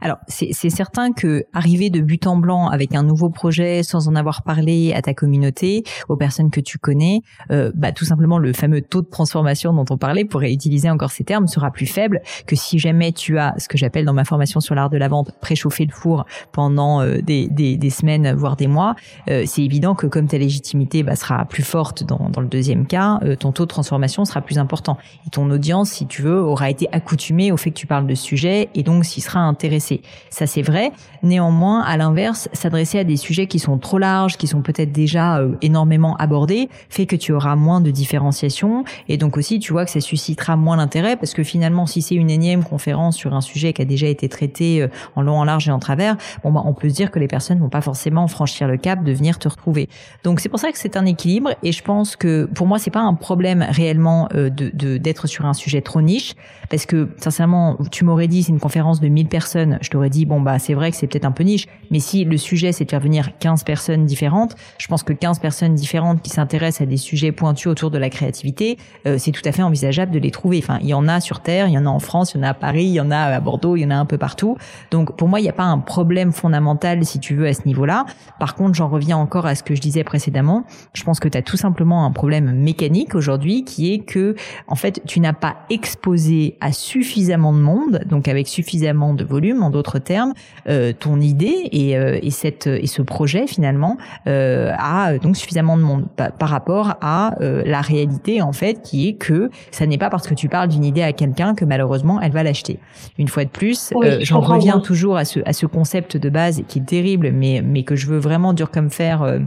Alors, 0.00 0.18
c'est 0.26 0.70
certain 0.70 1.12
que 1.12 1.44
arriver 1.52 1.90
de 1.90 2.00
but 2.00 2.26
en 2.26 2.36
blanc 2.36 2.68
avec 2.68 2.94
un 2.94 3.02
nouveau 3.02 3.30
projet 3.30 3.82
sans 3.82 4.08
en 4.08 4.16
avoir 4.16 4.42
parlé 4.42 4.92
à 4.94 5.02
ta 5.02 5.14
communauté, 5.14 5.84
aux 6.08 6.16
personnes 6.16 6.50
que 6.50 6.60
tu 6.60 6.78
connais, 6.78 7.20
euh, 7.50 7.70
bah, 7.74 7.92
tout 7.92 8.04
simplement 8.04 8.38
le 8.38 8.52
fameux 8.52 8.80
taux 8.80 9.02
de 9.02 9.08
transformation 9.08 9.72
dont 9.72 9.84
on 9.90 9.98
parlait, 9.98 10.24
pour 10.24 10.42
utiliser 10.42 10.90
encore 10.90 11.10
ces 11.10 11.24
termes, 11.24 11.46
sera 11.46 11.70
plus 11.70 11.86
faible 11.86 12.20
que 12.46 12.56
si 12.56 12.78
jamais 12.78 13.12
tu 13.12 13.38
as 13.38 13.54
ce 13.58 13.68
que 13.68 13.78
j'appelle 13.78 14.04
dans 14.04 14.12
ma 14.12 14.24
formation 14.24 14.60
sur 14.60 14.74
l'art 14.74 14.90
de 14.90 14.96
la 14.96 15.08
vente 15.08 15.32
préchauffer 15.40 15.84
le 15.84 15.92
four 15.92 16.26
pendant 16.52 17.00
euh, 17.00 17.20
des, 17.20 17.48
des, 17.48 17.76
des, 17.76 17.90
semaines, 17.90 18.32
voire 18.32 18.56
des 18.56 18.66
mois. 18.66 18.94
Euh, 19.28 19.44
c'est 19.46 19.62
évident 19.62 19.94
que 19.94 20.06
comme 20.06 20.26
ta 20.26 20.38
légitimité 20.38 21.02
bah, 21.02 21.16
sera 21.16 21.44
plus 21.44 21.62
forte 21.62 22.02
dans, 22.02 22.28
dans 22.30 22.40
le 22.40 22.48
deuxième 22.48 22.86
cas, 22.86 23.20
ton 23.38 23.52
taux 23.52 23.64
de 23.64 23.68
transformation 23.68 24.24
sera 24.24 24.40
plus 24.40 24.58
important. 24.58 24.98
Et 25.26 25.30
ton 25.30 25.50
audience, 25.50 25.90
si 25.90 26.06
tu 26.06 26.22
veux, 26.22 26.40
aura 26.40 26.70
été 26.70 26.88
accoutumée 26.92 27.52
au 27.52 27.56
fait 27.56 27.70
que 27.70 27.76
tu 27.76 27.86
parles 27.86 28.06
de 28.06 28.14
sujet 28.14 28.68
et 28.74 28.82
donc 28.82 29.04
s'y 29.04 29.20
sera 29.20 29.40
intéressé. 29.40 29.91
Ça 30.30 30.46
c'est 30.46 30.62
vrai. 30.62 30.92
Néanmoins, 31.22 31.82
à 31.82 31.96
l'inverse, 31.96 32.48
s'adresser 32.52 32.98
à 32.98 33.04
des 33.04 33.16
sujets 33.16 33.46
qui 33.46 33.58
sont 33.58 33.78
trop 33.78 33.98
larges, 33.98 34.36
qui 34.36 34.46
sont 34.46 34.62
peut-être 34.62 34.92
déjà 34.92 35.38
euh, 35.38 35.54
énormément 35.62 36.16
abordés, 36.16 36.68
fait 36.88 37.06
que 37.06 37.16
tu 37.16 37.32
auras 37.32 37.56
moins 37.56 37.80
de 37.80 37.90
différenciation 37.90 38.84
et 39.08 39.16
donc 39.16 39.36
aussi 39.36 39.58
tu 39.58 39.72
vois 39.72 39.84
que 39.84 39.90
ça 39.90 40.00
suscitera 40.00 40.56
moins 40.56 40.76
l'intérêt 40.76 41.16
parce 41.16 41.34
que 41.34 41.42
finalement 41.42 41.86
si 41.86 42.02
c'est 42.02 42.14
une 42.14 42.30
énième 42.30 42.64
conférence 42.64 43.16
sur 43.16 43.34
un 43.34 43.40
sujet 43.40 43.72
qui 43.72 43.82
a 43.82 43.84
déjà 43.84 44.06
été 44.06 44.28
traité 44.28 44.82
euh, 44.82 44.88
en 45.16 45.22
long, 45.22 45.38
en 45.38 45.44
large 45.44 45.68
et 45.68 45.72
en 45.72 45.78
travers, 45.78 46.16
bon 46.42 46.52
bah 46.52 46.62
on 46.64 46.74
peut 46.74 46.88
se 46.88 46.94
dire 46.94 47.10
que 47.10 47.18
les 47.18 47.28
personnes 47.28 47.58
vont 47.58 47.68
pas 47.68 47.80
forcément 47.80 48.26
franchir 48.28 48.68
le 48.68 48.76
cap 48.76 49.04
de 49.04 49.12
venir 49.12 49.38
te 49.38 49.48
retrouver. 49.48 49.88
Donc 50.24 50.40
c'est 50.40 50.48
pour 50.48 50.58
ça 50.58 50.72
que 50.72 50.78
c'est 50.78 50.96
un 50.96 51.06
équilibre 51.06 51.50
et 51.62 51.72
je 51.72 51.82
pense 51.82 52.16
que 52.16 52.44
pour 52.54 52.66
moi 52.66 52.78
c'est 52.78 52.90
pas 52.90 53.00
un 53.00 53.14
problème 53.14 53.66
réellement 53.68 54.28
euh, 54.34 54.50
de 54.50 54.98
d'être 54.98 55.26
sur 55.26 55.46
un 55.46 55.54
sujet 55.54 55.80
trop 55.80 56.00
niche 56.00 56.34
parce 56.70 56.86
que 56.86 57.08
sincèrement 57.18 57.76
tu 57.90 58.04
m'aurais 58.04 58.28
dit 58.28 58.42
c'est 58.42 58.52
une 58.52 58.60
conférence 58.60 59.00
de 59.00 59.08
1000 59.08 59.28
personnes, 59.28 59.71
je 59.80 59.90
t'aurais 59.90 60.10
dit 60.10 60.26
bon 60.26 60.40
bah 60.40 60.58
c'est 60.58 60.74
vrai 60.74 60.90
que 60.90 60.96
c'est 60.96 61.06
peut-être 61.06 61.24
un 61.24 61.32
peu 61.32 61.44
niche, 61.44 61.66
mais 61.90 62.00
si 62.00 62.24
le 62.24 62.36
sujet 62.36 62.72
c'est 62.72 62.84
de 62.84 62.90
faire 62.90 63.00
venir 63.00 63.38
15 63.38 63.64
personnes 63.64 64.04
différentes, 64.06 64.56
je 64.78 64.86
pense 64.88 65.02
que 65.02 65.12
15 65.12 65.38
personnes 65.38 65.74
différentes 65.74 66.22
qui 66.22 66.30
s'intéressent 66.30 66.82
à 66.82 66.86
des 66.86 66.96
sujets 66.96 67.32
pointus 67.32 67.66
autour 67.66 67.90
de 67.90 67.98
la 67.98 68.10
créativité, 68.10 68.78
euh, 69.06 69.16
c'est 69.18 69.32
tout 69.32 69.42
à 69.44 69.52
fait 69.52 69.62
envisageable 69.62 70.12
de 70.12 70.18
les 70.18 70.30
trouver. 70.30 70.58
Enfin, 70.58 70.78
il 70.82 70.88
y 70.88 70.94
en 70.94 71.08
a 71.08 71.20
sur 71.20 71.40
terre, 71.40 71.68
il 71.68 71.72
y 71.72 71.78
en 71.78 71.86
a 71.86 71.90
en 71.90 71.98
France, 71.98 72.34
il 72.34 72.38
y 72.38 72.40
en 72.40 72.44
a 72.44 72.50
à 72.50 72.54
Paris, 72.54 72.84
il 72.84 72.92
y 72.92 73.00
en 73.00 73.10
a 73.10 73.18
à 73.18 73.40
Bordeaux, 73.40 73.76
il 73.76 73.82
y 73.82 73.86
en 73.86 73.90
a 73.90 73.96
un 73.96 74.06
peu 74.06 74.18
partout. 74.18 74.56
Donc 74.90 75.16
pour 75.16 75.28
moi, 75.28 75.40
il 75.40 75.44
n'y 75.44 75.48
a 75.48 75.54
pas 75.54 75.64
un 75.64 75.78
problème 75.78 76.32
fondamental 76.32 77.04
si 77.04 77.18
tu 77.18 77.34
veux 77.34 77.46
à 77.46 77.54
ce 77.54 77.62
niveau-là. 77.66 78.06
Par 78.38 78.54
contre, 78.54 78.74
j'en 78.74 78.88
reviens 78.88 79.16
encore 79.16 79.46
à 79.46 79.54
ce 79.54 79.62
que 79.62 79.74
je 79.74 79.80
disais 79.80 80.04
précédemment. 80.04 80.64
Je 80.94 81.04
pense 81.04 81.20
que 81.20 81.28
tu 81.28 81.38
as 81.38 81.42
tout 81.42 81.56
simplement 81.56 82.04
un 82.04 82.10
problème 82.10 82.52
mécanique 82.52 83.14
aujourd'hui 83.14 83.64
qui 83.64 83.92
est 83.92 83.98
que 84.00 84.34
en 84.68 84.74
fait, 84.74 85.02
tu 85.06 85.20
n'as 85.20 85.32
pas 85.32 85.56
exposé 85.70 86.56
à 86.60 86.72
suffisamment 86.72 87.52
de 87.52 87.58
monde, 87.58 88.00
donc 88.06 88.28
avec 88.28 88.48
suffisamment 88.48 89.14
de 89.14 89.24
volume 89.24 89.61
en 89.62 89.70
d'autres 89.70 89.98
termes, 89.98 90.34
euh, 90.68 90.92
ton 90.92 91.20
idée 91.20 91.68
et, 91.72 91.96
euh, 91.96 92.18
et 92.22 92.30
cette 92.30 92.66
et 92.66 92.86
ce 92.86 93.02
projet 93.02 93.46
finalement 93.46 93.96
euh, 94.26 94.72
a 94.78 95.18
donc 95.18 95.36
suffisamment 95.36 95.76
de 95.76 95.82
monde 95.82 96.06
par, 96.16 96.32
par 96.32 96.48
rapport 96.48 96.94
à 97.00 97.34
la 97.40 97.80
réalité 97.80 98.42
en 98.42 98.52
fait 98.52 98.82
qui 98.82 99.08
est 99.08 99.12
que 99.14 99.50
ça 99.70 99.86
n'est 99.86 99.98
pas 99.98 100.10
parce 100.10 100.26
que 100.26 100.34
tu 100.34 100.48
parles 100.48 100.68
d'une 100.68 100.84
idée 100.84 101.02
à 101.02 101.12
quelqu'un 101.12 101.54
que 101.54 101.64
malheureusement 101.64 102.20
elle 102.20 102.32
va 102.32 102.42
l'acheter. 102.42 102.78
Une 103.18 103.28
fois 103.28 103.44
de 103.44 103.50
plus, 103.50 103.92
j'en 104.20 104.40
reviens 104.40 104.80
toujours 104.80 105.16
à 105.16 105.24
ce 105.24 105.40
à 105.44 105.52
ce 105.52 105.66
concept 105.66 106.16
de 106.16 106.28
base 106.28 106.62
qui 106.68 106.80
est 106.80 106.86
terrible, 106.86 107.30
mais 107.32 107.62
mais 107.64 107.82
que 107.82 107.96
je 107.96 108.06
veux 108.06 108.18
vraiment 108.18 108.52
dur 108.52 108.70
comme 108.70 108.90
faire 108.90 109.22
euh, 109.22 109.38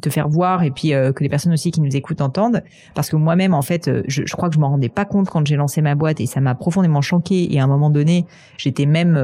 te 0.00 0.10
faire 0.10 0.28
voir 0.28 0.62
et 0.62 0.70
puis 0.70 0.90
que 0.90 1.22
les 1.22 1.28
personnes 1.28 1.52
aussi 1.52 1.70
qui 1.70 1.80
nous 1.80 1.94
écoutent 1.96 2.20
entendent 2.20 2.62
parce 2.94 3.10
que 3.10 3.16
moi-même 3.16 3.54
en 3.54 3.62
fait 3.62 3.90
je, 4.06 4.22
je 4.24 4.36
crois 4.36 4.48
que 4.48 4.54
je 4.54 4.60
m'en 4.60 4.70
rendais 4.70 4.88
pas 4.88 5.04
compte 5.04 5.28
quand 5.28 5.46
j'ai 5.46 5.56
lancé 5.56 5.82
ma 5.82 5.94
boîte 5.94 6.20
et 6.20 6.26
ça 6.26 6.40
m'a 6.40 6.54
profondément 6.54 7.00
choqué 7.00 7.52
et 7.52 7.60
à 7.60 7.64
un 7.64 7.66
moment 7.66 7.90
donné 7.90 8.26
j'étais 8.56 8.86
même 8.86 9.16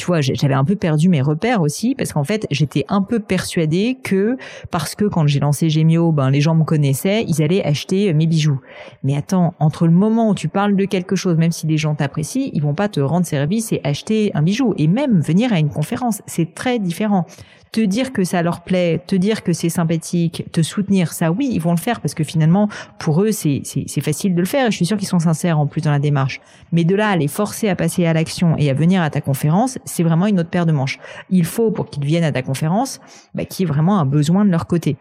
tu 0.00 0.06
vois, 0.06 0.22
j'avais 0.22 0.54
un 0.54 0.64
peu 0.64 0.76
perdu 0.76 1.10
mes 1.10 1.20
repères 1.20 1.60
aussi 1.60 1.94
parce 1.94 2.14
qu'en 2.14 2.24
fait, 2.24 2.46
j'étais 2.50 2.86
un 2.88 3.02
peu 3.02 3.20
persuadée 3.20 3.98
que 4.02 4.38
parce 4.70 4.94
que 4.94 5.04
quand 5.04 5.26
j'ai 5.26 5.40
lancé 5.40 5.68
Gemio, 5.68 6.10
ben 6.10 6.30
les 6.30 6.40
gens 6.40 6.54
me 6.54 6.64
connaissaient, 6.64 7.22
ils 7.28 7.42
allaient 7.42 7.62
acheter 7.62 8.14
mes 8.14 8.26
bijoux. 8.26 8.62
Mais 9.04 9.14
attends, 9.14 9.52
entre 9.58 9.86
le 9.86 9.92
moment 9.92 10.30
où 10.30 10.34
tu 10.34 10.48
parles 10.48 10.74
de 10.74 10.86
quelque 10.86 11.16
chose, 11.16 11.36
même 11.36 11.52
si 11.52 11.66
les 11.66 11.76
gens 11.76 11.94
t'apprécient, 11.94 12.48
ils 12.54 12.62
vont 12.62 12.72
pas 12.72 12.88
te 12.88 12.98
rendre 12.98 13.26
service 13.26 13.72
et 13.72 13.82
acheter 13.84 14.30
un 14.32 14.40
bijou 14.40 14.72
et 14.78 14.88
même 14.88 15.20
venir 15.20 15.52
à 15.52 15.58
une 15.58 15.68
conférence, 15.68 16.22
c'est 16.24 16.54
très 16.54 16.78
différent 16.78 17.26
te 17.72 17.80
dire 17.80 18.12
que 18.12 18.24
ça 18.24 18.42
leur 18.42 18.62
plaît, 18.62 19.00
te 19.06 19.14
dire 19.14 19.42
que 19.42 19.52
c'est 19.52 19.68
sympathique, 19.68 20.44
te 20.52 20.62
soutenir, 20.62 21.12
ça 21.12 21.30
oui, 21.30 21.48
ils 21.52 21.60
vont 21.60 21.70
le 21.70 21.78
faire 21.78 22.00
parce 22.00 22.14
que 22.14 22.24
finalement, 22.24 22.68
pour 22.98 23.22
eux, 23.22 23.32
c'est, 23.32 23.62
c'est, 23.64 24.00
facile 24.00 24.34
de 24.34 24.40
le 24.40 24.46
faire 24.46 24.66
et 24.66 24.70
je 24.70 24.76
suis 24.76 24.86
sûr 24.86 24.96
qu'ils 24.96 25.08
sont 25.08 25.18
sincères 25.18 25.58
en 25.58 25.66
plus 25.66 25.80
dans 25.80 25.90
la 25.90 25.98
démarche. 25.98 26.40
Mais 26.72 26.84
de 26.84 26.94
là 26.94 27.10
à 27.10 27.16
les 27.16 27.28
forcer 27.28 27.68
à 27.68 27.76
passer 27.76 28.06
à 28.06 28.12
l'action 28.12 28.56
et 28.56 28.70
à 28.70 28.74
venir 28.74 29.02
à 29.02 29.10
ta 29.10 29.20
conférence, 29.20 29.78
c'est 29.84 30.02
vraiment 30.02 30.26
une 30.26 30.40
autre 30.40 30.50
paire 30.50 30.66
de 30.66 30.72
manches. 30.72 30.98
Il 31.30 31.44
faut, 31.44 31.70
pour 31.70 31.90
qu'ils 31.90 32.04
viennent 32.04 32.24
à 32.24 32.32
ta 32.32 32.42
conférence, 32.42 33.00
bah, 33.34 33.44
qu'il 33.44 33.64
y 33.64 33.68
ait 33.68 33.72
vraiment 33.72 34.00
un 34.00 34.06
besoin 34.06 34.44
de 34.44 34.50
leur 34.50 34.66
côté. 34.66 34.96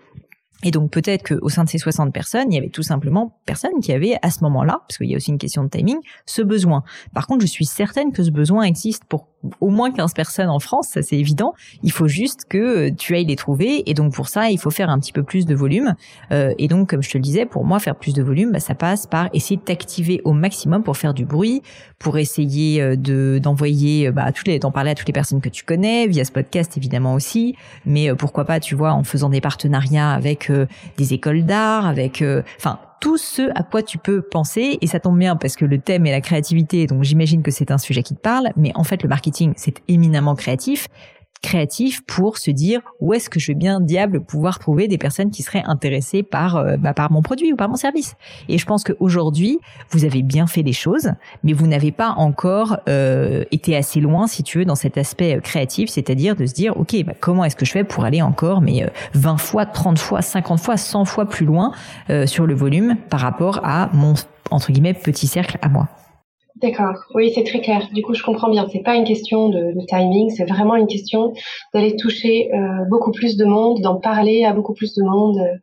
Et 0.64 0.72
donc 0.72 0.92
peut-être 0.92 1.24
qu'au 1.24 1.50
sein 1.50 1.64
de 1.64 1.70
ces 1.70 1.78
60 1.78 2.14
personnes, 2.14 2.52
il 2.52 2.56
y 2.56 2.58
avait 2.58 2.70
tout 2.70 2.84
simplement 2.84 3.40
personne 3.46 3.80
qui 3.82 3.94
avait 3.94 4.18
à 4.22 4.30
ce 4.30 4.44
moment-là, 4.44 4.82
parce 4.88 4.98
qu'il 4.98 5.10
y 5.10 5.14
a 5.14 5.18
aussi 5.18 5.32
une 5.32 5.38
question 5.38 5.64
de 5.64 5.70
timing, 5.70 5.98
ce 6.26 6.42
besoin. 6.42 6.84
Par 7.14 7.28
contre, 7.28 7.42
je 7.42 7.48
suis 7.48 7.66
certaine 7.66 8.12
que 8.12 8.24
ce 8.24 8.32
besoin 8.32 8.64
existe 8.64 9.06
pour 9.06 9.28
au 9.62 9.70
moins 9.70 9.92
15 9.92 10.14
personnes 10.14 10.50
en 10.50 10.60
France, 10.60 10.90
ça 10.90 11.02
c'est 11.02 11.18
évident. 11.18 11.54
Il 11.84 11.92
faut 11.92 12.08
juste 12.08 12.46
que 12.50 12.90
tu 12.90 13.16
ailles 13.16 13.26
les 13.26 13.36
trouver 13.36 13.90
et 13.90 13.94
donc 13.94 14.14
pour 14.14 14.28
ça, 14.28 14.50
il 14.50 14.60
faut 14.60 14.72
faire 14.72 14.90
un 14.90 15.00
petit 15.00 15.14
peu 15.14 15.24
plus 15.24 15.46
de 15.46 15.56
volume. 15.56 15.96
Euh, 16.32 16.54
et 16.58 16.68
donc, 16.68 16.90
comme 16.90 17.02
je 17.02 17.10
te 17.10 17.18
le 17.18 17.22
disais, 17.22 17.46
pour 17.46 17.66
moi, 17.66 17.80
faire 17.80 17.96
plus 17.96 18.14
de 18.14 18.22
volume, 18.22 18.52
bah, 18.52 18.60
ça 18.60 18.76
passe 18.76 19.08
par 19.08 19.30
essayer 19.34 19.58
de 19.58 19.62
t'activer 19.62 20.22
au 20.26 20.34
maximum 20.34 20.84
pour 20.84 20.98
faire 20.98 21.14
du 21.14 21.26
bruit, 21.26 21.62
pour 22.00 22.18
essayer 22.18 22.82
euh, 22.82 22.96
de 22.96 23.40
d'envoyer, 23.42 24.08
euh, 24.08 24.12
bah, 24.12 24.32
d'en 24.62 24.72
parler 24.72 24.92
à 24.92 24.96
toutes 24.96 25.08
les 25.08 25.14
personnes 25.14 25.42
que 25.42 25.50
tu 25.50 25.64
connais 25.64 26.08
via 26.08 26.26
ce 26.26 26.32
podcast 26.32 26.78
évidemment 26.78 27.14
aussi. 27.14 27.56
Mais 27.86 28.14
pourquoi 28.16 28.46
pas, 28.46 28.60
tu 28.60 28.76
vois, 28.76 28.92
en 28.92 29.04
faisant 29.04 29.30
des 29.30 29.42
partenariats 29.42 30.12
avec 30.12 30.52
des 30.98 31.14
écoles 31.14 31.44
d'art, 31.44 31.86
avec, 31.86 32.24
enfin 32.58 32.80
tout 33.00 33.18
ce 33.18 33.50
à 33.56 33.64
quoi 33.64 33.84
tu 33.84 33.98
peux 33.98 34.22
penser 34.22 34.78
et 34.82 34.88
ça 34.88 35.00
tombe 35.00 35.18
bien 35.18 35.36
parce 35.36 35.56
que 35.56 35.66
le 35.66 35.80
thème 35.80 36.06
est 36.06 36.12
la 36.12 36.22
créativité 36.22 36.86
donc 36.86 37.04
j'imagine 37.04 37.44
que 37.44 37.52
c'est 37.52 37.72
un 37.72 37.78
sujet 37.78 38.04
qui 38.04 38.16
te 38.16 38.20
parle 38.20 38.50
mais 38.56 38.72
en 38.76 38.84
fait 38.84 39.04
le 39.04 39.10
marketing 39.10 39.54
c'est 39.56 39.82
éminemment 39.88 40.36
créatif 40.36 40.88
créatif 41.42 42.02
pour 42.06 42.38
se 42.38 42.52
dire 42.52 42.82
où 43.00 43.14
est-ce 43.14 43.30
que 43.30 43.40
je 43.40 43.48
vais 43.48 43.56
bien 43.56 43.80
diable 43.80 44.22
pouvoir 44.22 44.60
trouver 44.60 44.88
des 44.88 44.98
personnes 44.98 45.32
qui 45.32 45.42
seraient 45.42 45.64
intéressées 45.66 46.24
par 46.24 46.58
euh, 46.58 46.78
bah, 46.78 46.94
par 46.94 47.12
mon 47.12 47.22
produit 47.22 47.54
ou 47.54 47.56
par 47.56 47.70
mon 47.70 47.76
service. 47.76 48.16
Et 48.50 48.58
je 48.58 48.66
pense 48.66 48.84
qu'aujourd'hui 48.84 49.60
vous 49.92 50.06
avez 50.06 50.22
bien 50.22 50.48
fait 50.48 50.64
les 50.64 50.74
choses, 50.74 51.12
mais 51.44 51.54
vous 51.54 51.68
n'avez 51.68 51.92
pas 51.92 52.14
encore 52.18 52.78
euh, 52.90 53.46
été 53.52 53.76
assez 53.76 54.00
loin, 54.00 54.28
si 54.28 54.44
tu 54.44 54.60
veux, 54.60 54.66
dans 54.66 54.76
cet 54.76 54.98
aspect 54.98 55.38
euh, 55.38 55.40
créatif, 55.40 55.90
c'est-à-dire 55.90 56.36
de 56.36 56.46
se 56.46 56.54
dire 56.54 56.78
ok 56.78 57.04
bah, 57.06 57.14
comment 57.20 57.46
est-ce 57.46 57.56
que 57.56 57.66
je 57.66 57.72
fais 57.72 57.84
pour 57.84 58.04
aller 58.04 58.22
encore 58.22 58.62
mais 58.62 58.86
20 59.14 59.38
fois, 59.38 59.66
30 59.66 59.98
fois, 59.98 60.22
50 60.22 60.60
fois, 60.60 60.78
100 60.78 61.06
fois 61.06 61.26
plus 61.28 61.46
loin 61.46 61.72
sur 62.26 62.46
le 62.46 62.54
volume 62.54 62.96
par 63.10 63.20
rapport 63.20 63.62
à 63.64 63.90
mon 63.94 64.14
entre 64.52 64.72
guillemets 64.72 64.94
petit 64.94 65.28
cercle 65.28 65.58
à 65.62 65.70
moi. 65.70 65.88
D'accord, 66.62 67.06
oui, 67.16 67.32
c'est 67.34 67.44
très 67.44 67.62
clair. 67.62 67.88
Du 67.94 68.02
coup, 68.02 68.14
je 68.14 68.22
comprends 68.22 68.50
bien. 68.50 68.68
C'est 68.72 68.84
pas 68.84 68.96
une 68.96 69.06
question 69.06 69.50
de, 69.50 69.74
timing, 69.88 70.30
c'est 70.30 70.46
vraiment 70.46 70.76
une 70.76 70.88
question 70.88 71.34
d'aller 71.74 71.96
toucher 71.96 72.50
euh, 72.54 72.86
beaucoup 72.90 73.12
plus 73.12 73.38
de 73.38 73.46
monde, 73.46 73.82
d'en 73.82 73.96
parler 73.96 74.44
à 74.44 74.54
beaucoup 74.54 74.74
plus 74.74 74.94
de 74.94 75.04
monde. 75.04 75.38
Euh, 75.38 75.56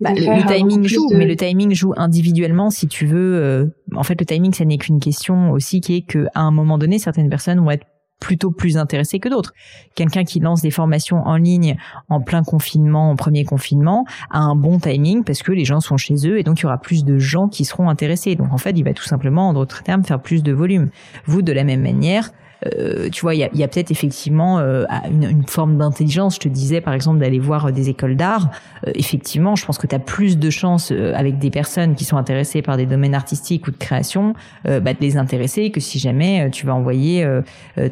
bah, 0.00 0.10
le, 0.14 0.46
timing 0.46 0.86
joue, 0.86 1.08
mais 1.14 1.24
le 1.24 1.34
timing 1.34 1.72
joue 1.72 1.94
individuellement 1.96 2.68
si 2.70 2.88
tu 2.88 3.06
veux. 3.06 3.36
Euh, 3.36 3.66
en 3.96 4.02
fait, 4.02 4.20
le 4.20 4.26
timing, 4.26 4.52
ça 4.52 4.64
n'est 4.66 4.76
qu'une 4.76 5.00
question 5.00 5.50
aussi 5.50 5.80
qui 5.80 5.96
est 5.96 6.02
qu'à 6.02 6.28
un 6.34 6.50
moment 6.50 6.76
donné, 6.76 6.98
certaines 6.98 7.30
personnes 7.30 7.60
vont 7.60 7.70
être 7.70 7.86
plutôt 8.20 8.50
plus 8.50 8.76
intéressés 8.76 9.18
que 9.18 9.28
d'autres. 9.28 9.52
Quelqu'un 9.94 10.24
qui 10.24 10.40
lance 10.40 10.62
des 10.62 10.70
formations 10.70 11.18
en 11.18 11.36
ligne 11.36 11.76
en 12.08 12.20
plein 12.20 12.42
confinement, 12.42 13.10
en 13.10 13.16
premier 13.16 13.44
confinement, 13.44 14.04
a 14.30 14.40
un 14.40 14.56
bon 14.56 14.78
timing 14.78 15.24
parce 15.24 15.42
que 15.42 15.52
les 15.52 15.64
gens 15.64 15.80
sont 15.80 15.96
chez 15.96 16.26
eux 16.26 16.38
et 16.38 16.42
donc 16.42 16.60
il 16.60 16.62
y 16.64 16.66
aura 16.66 16.78
plus 16.78 17.04
de 17.04 17.18
gens 17.18 17.48
qui 17.48 17.64
seront 17.64 17.88
intéressés. 17.88 18.34
Donc 18.34 18.52
en 18.52 18.58
fait, 18.58 18.72
il 18.76 18.84
va 18.84 18.92
tout 18.92 19.04
simplement, 19.04 19.48
en 19.48 19.54
d'autres 19.54 19.82
termes, 19.82 20.04
faire 20.04 20.20
plus 20.20 20.42
de 20.42 20.52
volume. 20.52 20.90
Vous, 21.26 21.42
de 21.42 21.52
la 21.52 21.64
même 21.64 21.82
manière, 21.82 22.30
euh, 22.66 23.08
tu 23.10 23.22
vois, 23.22 23.34
il 23.34 23.38
y 23.38 23.44
a, 23.44 23.50
y 23.54 23.62
a 23.62 23.68
peut-être 23.68 23.90
effectivement 23.90 24.58
euh, 24.58 24.84
une, 25.10 25.24
une, 25.24 25.46
forme 25.46 25.78
d'intelligence. 25.78 26.36
Je 26.36 26.40
te 26.40 26.48
disais, 26.48 26.80
par 26.80 26.94
exemple, 26.94 27.18
d'aller 27.18 27.38
voir 27.38 27.72
des 27.72 27.88
écoles 27.88 28.16
d'art. 28.16 28.50
Euh, 28.86 28.90
effectivement, 28.94 29.54
je 29.56 29.64
pense 29.64 29.78
que 29.78 29.86
tu 29.86 29.94
as 29.94 30.00
plus 30.00 30.38
de 30.38 30.50
chances 30.50 30.90
avec 30.90 31.38
des 31.38 31.50
personnes 31.50 31.94
qui 31.94 32.04
sont 32.04 32.16
intéressées 32.16 32.62
par 32.62 32.76
des 32.76 32.86
domaines 32.86 33.14
artistiques 33.14 33.66
ou 33.68 33.70
de 33.70 33.76
création, 33.76 34.34
bah, 34.64 34.80
de 34.80 35.00
les 35.00 35.16
intéresser 35.16 35.70
que 35.70 35.80
si 35.80 35.98
jamais 35.98 36.50
tu 36.50 36.66
vas 36.66 36.74
envoyer 36.74 37.26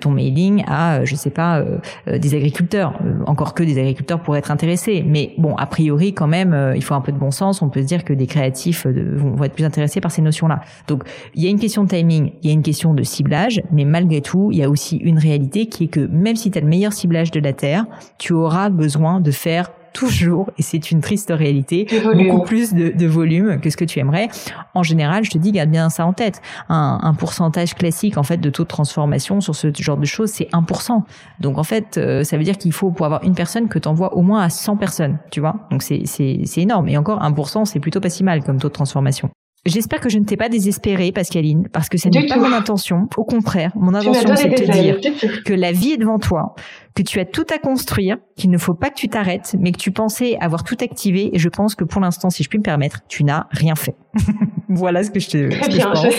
ton 0.01 0.11
mailing 0.11 0.65
à, 0.67 1.05
je 1.05 1.15
sais 1.15 1.31
pas, 1.31 1.65
des 2.07 2.35
agriculteurs. 2.35 2.99
encore 3.27 3.55
que 3.55 3.63
des 3.63 3.79
agriculteurs 3.79 4.21
pourraient 4.21 4.39
être 4.39 4.51
intéressés. 4.51 5.05
Mais 5.07 5.33
bon, 5.39 5.55
a 5.57 5.67
priori, 5.67 6.15
quand 6.15 6.27
même, 6.27 6.73
il 6.75 6.83
faut 6.83 6.95
un 6.95 7.01
peu 7.01 7.13
de 7.13 7.19
bon 7.19 7.31
sens. 7.31 7.63
On 7.63 7.69
peut 7.69 7.83
se 7.83 7.87
dire 7.87 8.05
que 8.05 8.13
des 8.13 8.27
créatifs 8.27 8.87
vont, 8.87 9.33
vont 9.33 9.45
être 9.45 9.55
plus 9.55 9.65
intéressés 9.65 10.01
par 10.01 10.11
ces 10.11 10.23
notions-là. 10.23 10.61
Donc, 10.89 11.05
il 11.35 11.43
y 11.43 11.47
a 11.47 11.51
une 11.51 11.59
question 11.59 11.85
de 11.85 11.89
timing, 11.89 12.33
il 12.43 12.49
y 12.49 12.51
a 12.51 12.55
une 12.55 12.63
question 12.63 12.95
de 12.95 13.03
ciblage, 13.03 13.63
mais 13.73 13.85
malgré 13.85 14.21
tout, 14.21 14.51
il 14.57 14.61
y 14.61 14.65
a 14.65 14.71
aussi 14.71 14.97
une 14.97 15.19
réalité 15.19 15.67
qui 15.67 15.85
est 15.85 15.89
que 15.89 16.01
même 16.01 16.35
si 16.35 16.51
tu 16.51 16.57
as 16.57 16.63
le 16.63 16.67
meilleur 16.67 16.95
ciblage 16.95 17.31
de 17.31 17.41
la 17.41 17.53
Terre, 17.53 17.85
tu 18.17 18.33
auras 18.33 18.71
besoin 18.71 19.21
de 19.21 19.31
faire 19.31 19.71
toujours, 19.93 20.51
et 20.59 20.63
c'est 20.63 20.91
une 20.91 21.01
triste 21.01 21.31
réalité, 21.35 21.87
beaucoup 22.03 22.45
plus 22.45 22.75
de, 22.75 23.07
volume 23.07 23.61
que 23.61 23.71
ce 23.71 23.77
que 23.77 23.85
tu 23.85 23.99
aimerais. 23.99 24.29
En 24.75 24.83
général, 24.83 25.25
je 25.25 25.31
te 25.31 25.39
dis, 25.39 25.53
garde 25.53 25.71
bien 25.71 25.89
ça 25.89 26.07
en 26.07 26.13
tête. 26.13 26.43
Un, 26.69 27.15
pourcentage 27.19 27.75
classique, 27.75 28.19
en 28.19 28.23
fait, 28.23 28.37
de 28.37 28.51
taux 28.51 28.65
de 28.65 28.69
transformation 28.69 29.41
sur 29.41 29.55
ce 29.55 29.69
genre 29.75 29.97
de 29.97 30.05
choses, 30.05 30.31
c'est 30.31 30.51
1%. 30.53 31.03
Donc, 31.41 31.57
en 31.57 31.65
fait, 31.65 31.97
euh, 31.97 32.25
ça 32.25 32.37
veut 32.37 32.45
dire 32.45 32.59
qu'il 32.59 32.73
faut, 32.73 32.91
pour 32.91 33.07
avoir 33.07 33.25
une 33.25 33.35
personne, 33.35 33.69
que 33.69 33.79
tu 33.79 33.89
envoies 33.89 34.15
au 34.15 34.21
moins 34.21 34.43
à 34.43 34.51
100 34.51 34.77
personnes, 34.77 35.19
tu 35.31 35.41
vois. 35.41 35.67
Donc, 35.71 35.83
c'est 35.83 36.59
énorme. 36.59 36.89
Et 36.89 36.99
encore, 36.99 37.23
1%, 37.23 37.65
c'est 37.65 37.81
plutôt 37.81 38.01
pas 38.01 38.11
si 38.11 38.23
mal 38.23 38.43
comme 38.43 38.59
taux 38.59 38.69
de 38.69 38.75
transformation. 38.75 39.31
J'espère 39.67 40.01
que 40.01 40.09
je 40.09 40.19
ne 40.19 40.25
t'ai 40.25 40.37
pas 40.37 40.49
désespérée, 40.49 41.13
Pascaline, 41.13 41.69
parce 41.73 41.89
que 41.89 41.99
ce 41.99 42.09
n'est 42.09 42.27
pas 42.27 42.37
mon 42.37 42.53
intention. 42.53 43.09
Au 43.17 43.25
contraire, 43.25 43.73
mon 43.75 43.95
intention, 43.95 44.37
c'est 44.37 44.49
de 44.49 44.55
te 44.55 44.71
dire 44.71 44.99
que 45.45 45.53
la 45.53 45.73
vie 45.73 45.93
est 45.93 45.97
devant 45.97 46.19
toi, 46.19 46.55
que 46.95 47.03
tu 47.03 47.19
as 47.19 47.25
tout 47.25 47.47
à 47.53 47.59
construire, 47.59 48.17
qu'il 48.37 48.51
ne 48.51 48.59
faut 48.59 48.75
pas 48.75 48.91
que 48.91 48.95
tu 48.95 49.09
t'arrêtes, 49.09 49.57
mais 49.59 49.73
que 49.73 49.79
tu 49.79 49.91
pensais 49.91 50.39
avoir 50.41 50.63
tout 50.63 50.77
activé. 50.81 51.31
Et 51.35 51.39
je 51.39 51.49
pense 51.49 51.75
que 51.75 51.85
pour 51.85 52.01
l'instant, 52.01 52.31
si 52.31 52.43
je 52.43 52.49
puis 52.49 52.59
me 52.59 52.63
permettre, 52.63 53.01
tu 53.09 53.25
n'as 53.25 53.47
rien 53.51 53.75
fait. 53.75 53.97
voilà 54.69 55.03
ce 55.03 55.11
que 55.11 55.21
je 55.21 55.29
te, 55.29 55.49
Très 55.49 55.69
bien, 55.69 55.91
pense. 55.91 56.07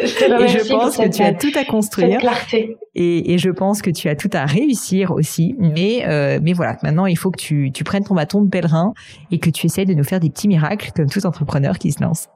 Je, 0.00 0.44
et 0.44 0.48
je 0.48 0.68
pense 0.68 0.96
que 0.96 1.08
tu 1.08 1.22
as 1.22 1.34
tout 1.34 1.50
à 1.56 1.64
construire. 1.64 2.20
Et, 2.94 3.34
et, 3.34 3.38
je 3.38 3.50
pense 3.50 3.82
que 3.82 3.90
tu 3.90 4.08
as 4.08 4.14
tout 4.14 4.30
à 4.32 4.46
réussir 4.46 5.10
aussi. 5.10 5.56
Mais, 5.58 6.04
euh, 6.06 6.38
mais 6.40 6.52
voilà, 6.52 6.76
maintenant, 6.84 7.06
il 7.06 7.18
faut 7.18 7.32
que 7.32 7.40
tu, 7.40 7.72
tu 7.72 7.82
prennes 7.82 8.04
ton 8.04 8.14
bâton 8.14 8.42
de 8.42 8.48
pèlerin 8.48 8.92
et 9.32 9.40
que 9.40 9.50
tu 9.50 9.66
essayes 9.66 9.86
de 9.86 9.94
nous 9.94 10.04
faire 10.04 10.20
des 10.20 10.30
petits 10.30 10.46
miracles 10.46 10.92
comme 10.94 11.08
tout 11.08 11.26
entrepreneur 11.26 11.78
qui 11.78 11.90
se 11.90 12.00
lance. 12.00 12.28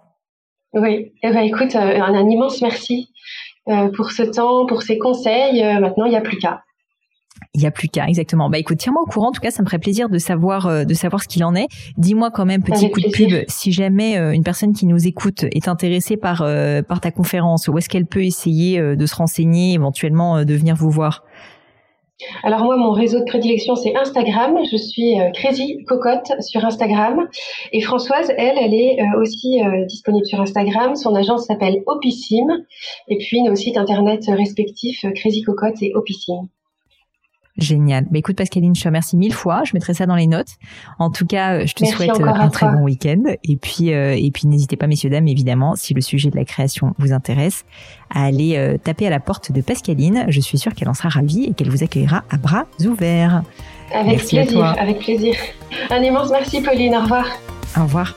Oui, 0.75 1.13
eh 1.23 1.31
ben, 1.31 1.41
écoute, 1.41 1.75
euh, 1.75 2.01
un, 2.01 2.29
immense 2.29 2.63
merci 2.63 3.11
euh, 3.69 3.91
pour 3.95 4.11
ce 4.11 4.23
temps, 4.23 4.67
pour 4.67 4.83
ces 4.83 4.99
conseils. 4.99 5.63
Euh, 5.63 5.81
maintenant, 5.81 6.07
il 6.07 6.11
n'y 6.11 6.17
a 6.17 6.23
plus 6.23 6.39
qu'à. 6.39 6.63
Il 7.55 7.61
n'y 7.61 7.67
a 7.67 7.71
plus 7.71 7.89
qu'à, 7.89 8.07
exactement. 8.09 8.49
Bah 8.49 8.59
écoute, 8.59 8.79
tiens-moi 8.79 9.03
au 9.03 9.07
courant. 9.07 9.29
En 9.29 9.33
tout 9.33 9.41
cas, 9.41 9.51
ça 9.51 9.63
me 9.63 9.67
ferait 9.67 9.79
plaisir 9.79 10.09
de 10.09 10.17
savoir 10.17 10.87
de 10.87 10.95
savoir 10.95 11.23
ce 11.23 11.29
qu'il 11.29 11.45
en 11.45 11.55
est. 11.55 11.67
Dis-moi 11.99 12.31
quand 12.31 12.47
même, 12.47 12.63
petit 12.63 12.91
coup 12.91 13.01
de 13.01 13.11
pub, 13.11 13.45
si 13.49 13.73
jamais 13.73 14.17
une 14.17 14.45
personne 14.45 14.73
qui 14.73 14.87
nous 14.87 15.07
écoute 15.07 15.45
est 15.51 15.69
intéressée 15.69 16.17
par 16.17 16.47
par 16.87 17.01
ta 17.01 17.11
conférence, 17.11 17.69
où 17.69 17.77
est-ce 17.77 17.89
qu'elle 17.89 18.07
peut 18.07 18.25
essayer 18.25 18.81
de 18.81 19.07
se 19.07 19.15
renseigner, 19.17 19.75
éventuellement 19.75 20.45
de 20.45 20.55
venir 20.55 20.77
vous 20.77 20.91
voir? 20.91 21.25
Alors 22.43 22.65
moi, 22.65 22.77
mon 22.77 22.93
réseau 22.93 23.21
de 23.21 23.25
prédilection, 23.25 23.77
c'est 23.77 23.95
Instagram. 23.97 24.59
Je 24.71 24.77
suis 24.77 25.21
euh, 25.21 25.31
Crazy 25.31 25.85
Cocotte 25.87 26.33
sur 26.41 26.65
Instagram. 26.65 27.29
Et 27.73 27.81
Françoise, 27.81 28.33
elle, 28.37 28.59
elle 28.59 28.75
est 28.75 29.01
euh, 29.01 29.21
aussi 29.21 29.63
euh, 29.63 29.85
disponible 29.87 30.27
sur 30.27 30.41
Instagram. 30.41 30.97
Son 30.97 31.15
agence 31.15 31.47
s'appelle 31.47 31.83
Opissim. 31.87 32.47
Et 33.09 33.19
puis 33.19 33.43
nos 33.43 33.55
sites 33.55 33.77
internet 33.77 34.25
respectifs, 34.29 35.05
Crazy 35.15 35.43
Cocotte 35.43 35.83
et 35.83 35.93
Opissim. 35.95 36.49
Génial. 37.59 38.05
Bah, 38.05 38.19
écoute 38.19 38.37
Pascaline, 38.37 38.75
je 38.75 38.83
te 38.83 38.89
remercie 38.89 39.17
mille 39.17 39.35
fois. 39.35 39.63
Je 39.65 39.73
mettrai 39.75 39.93
ça 39.93 40.07
dans 40.07 40.15
les 40.15 40.27
notes. 40.27 40.57
En 40.99 41.11
tout 41.11 41.27
cas, 41.27 41.55
euh, 41.55 41.67
je 41.67 41.75
te 41.75 41.85
souhaite 41.85 42.19
euh, 42.19 42.27
un 42.27 42.49
très 42.49 42.67
bon 42.67 42.83
week-end. 42.83 43.23
Et 43.45 43.57
puis, 43.57 43.93
euh, 43.93 44.17
et 44.17 44.31
puis 44.31 44.47
n'hésitez 44.47 44.77
pas, 44.77 44.87
messieurs 44.87 45.11
dames, 45.11 45.29
évidemment, 45.29 45.77
si 45.77 45.93
le 45.93 46.01
sujet 46.01 46.31
de 46.31 46.37
la 46.37 46.47
création 46.47 46.95
vous 46.99 47.13
intéresse, 47.13 47.65
à 48.11 48.25
aller 48.25 48.79
taper 48.83 49.07
à 49.07 49.11
la 49.11 49.21
porte 49.21 49.53
de 49.53 49.61
Pascaline. 49.61 50.25
Je 50.29 50.41
suis 50.41 50.59
sûre 50.59 50.75
qu'elle 50.75 50.89
en 50.89 50.95
sera 50.95 51.09
ravie 51.11 51.45
et 51.45 51.53
qu'elle 51.53 51.71
vous 51.71 51.83
accueillera 51.83 52.25
à 52.31 52.37
bras 52.37 52.67
ouverts. 52.81 53.43
Avec 53.95 54.27
plaisir, 54.27 54.75
avec 54.79 54.99
plaisir. 54.99 55.35
Un 55.91 56.03
immense 56.03 56.31
merci, 56.31 56.63
Pauline. 56.63 56.95
Au 56.95 57.03
revoir. 57.03 57.27
Au 57.77 57.83
revoir. 57.83 58.17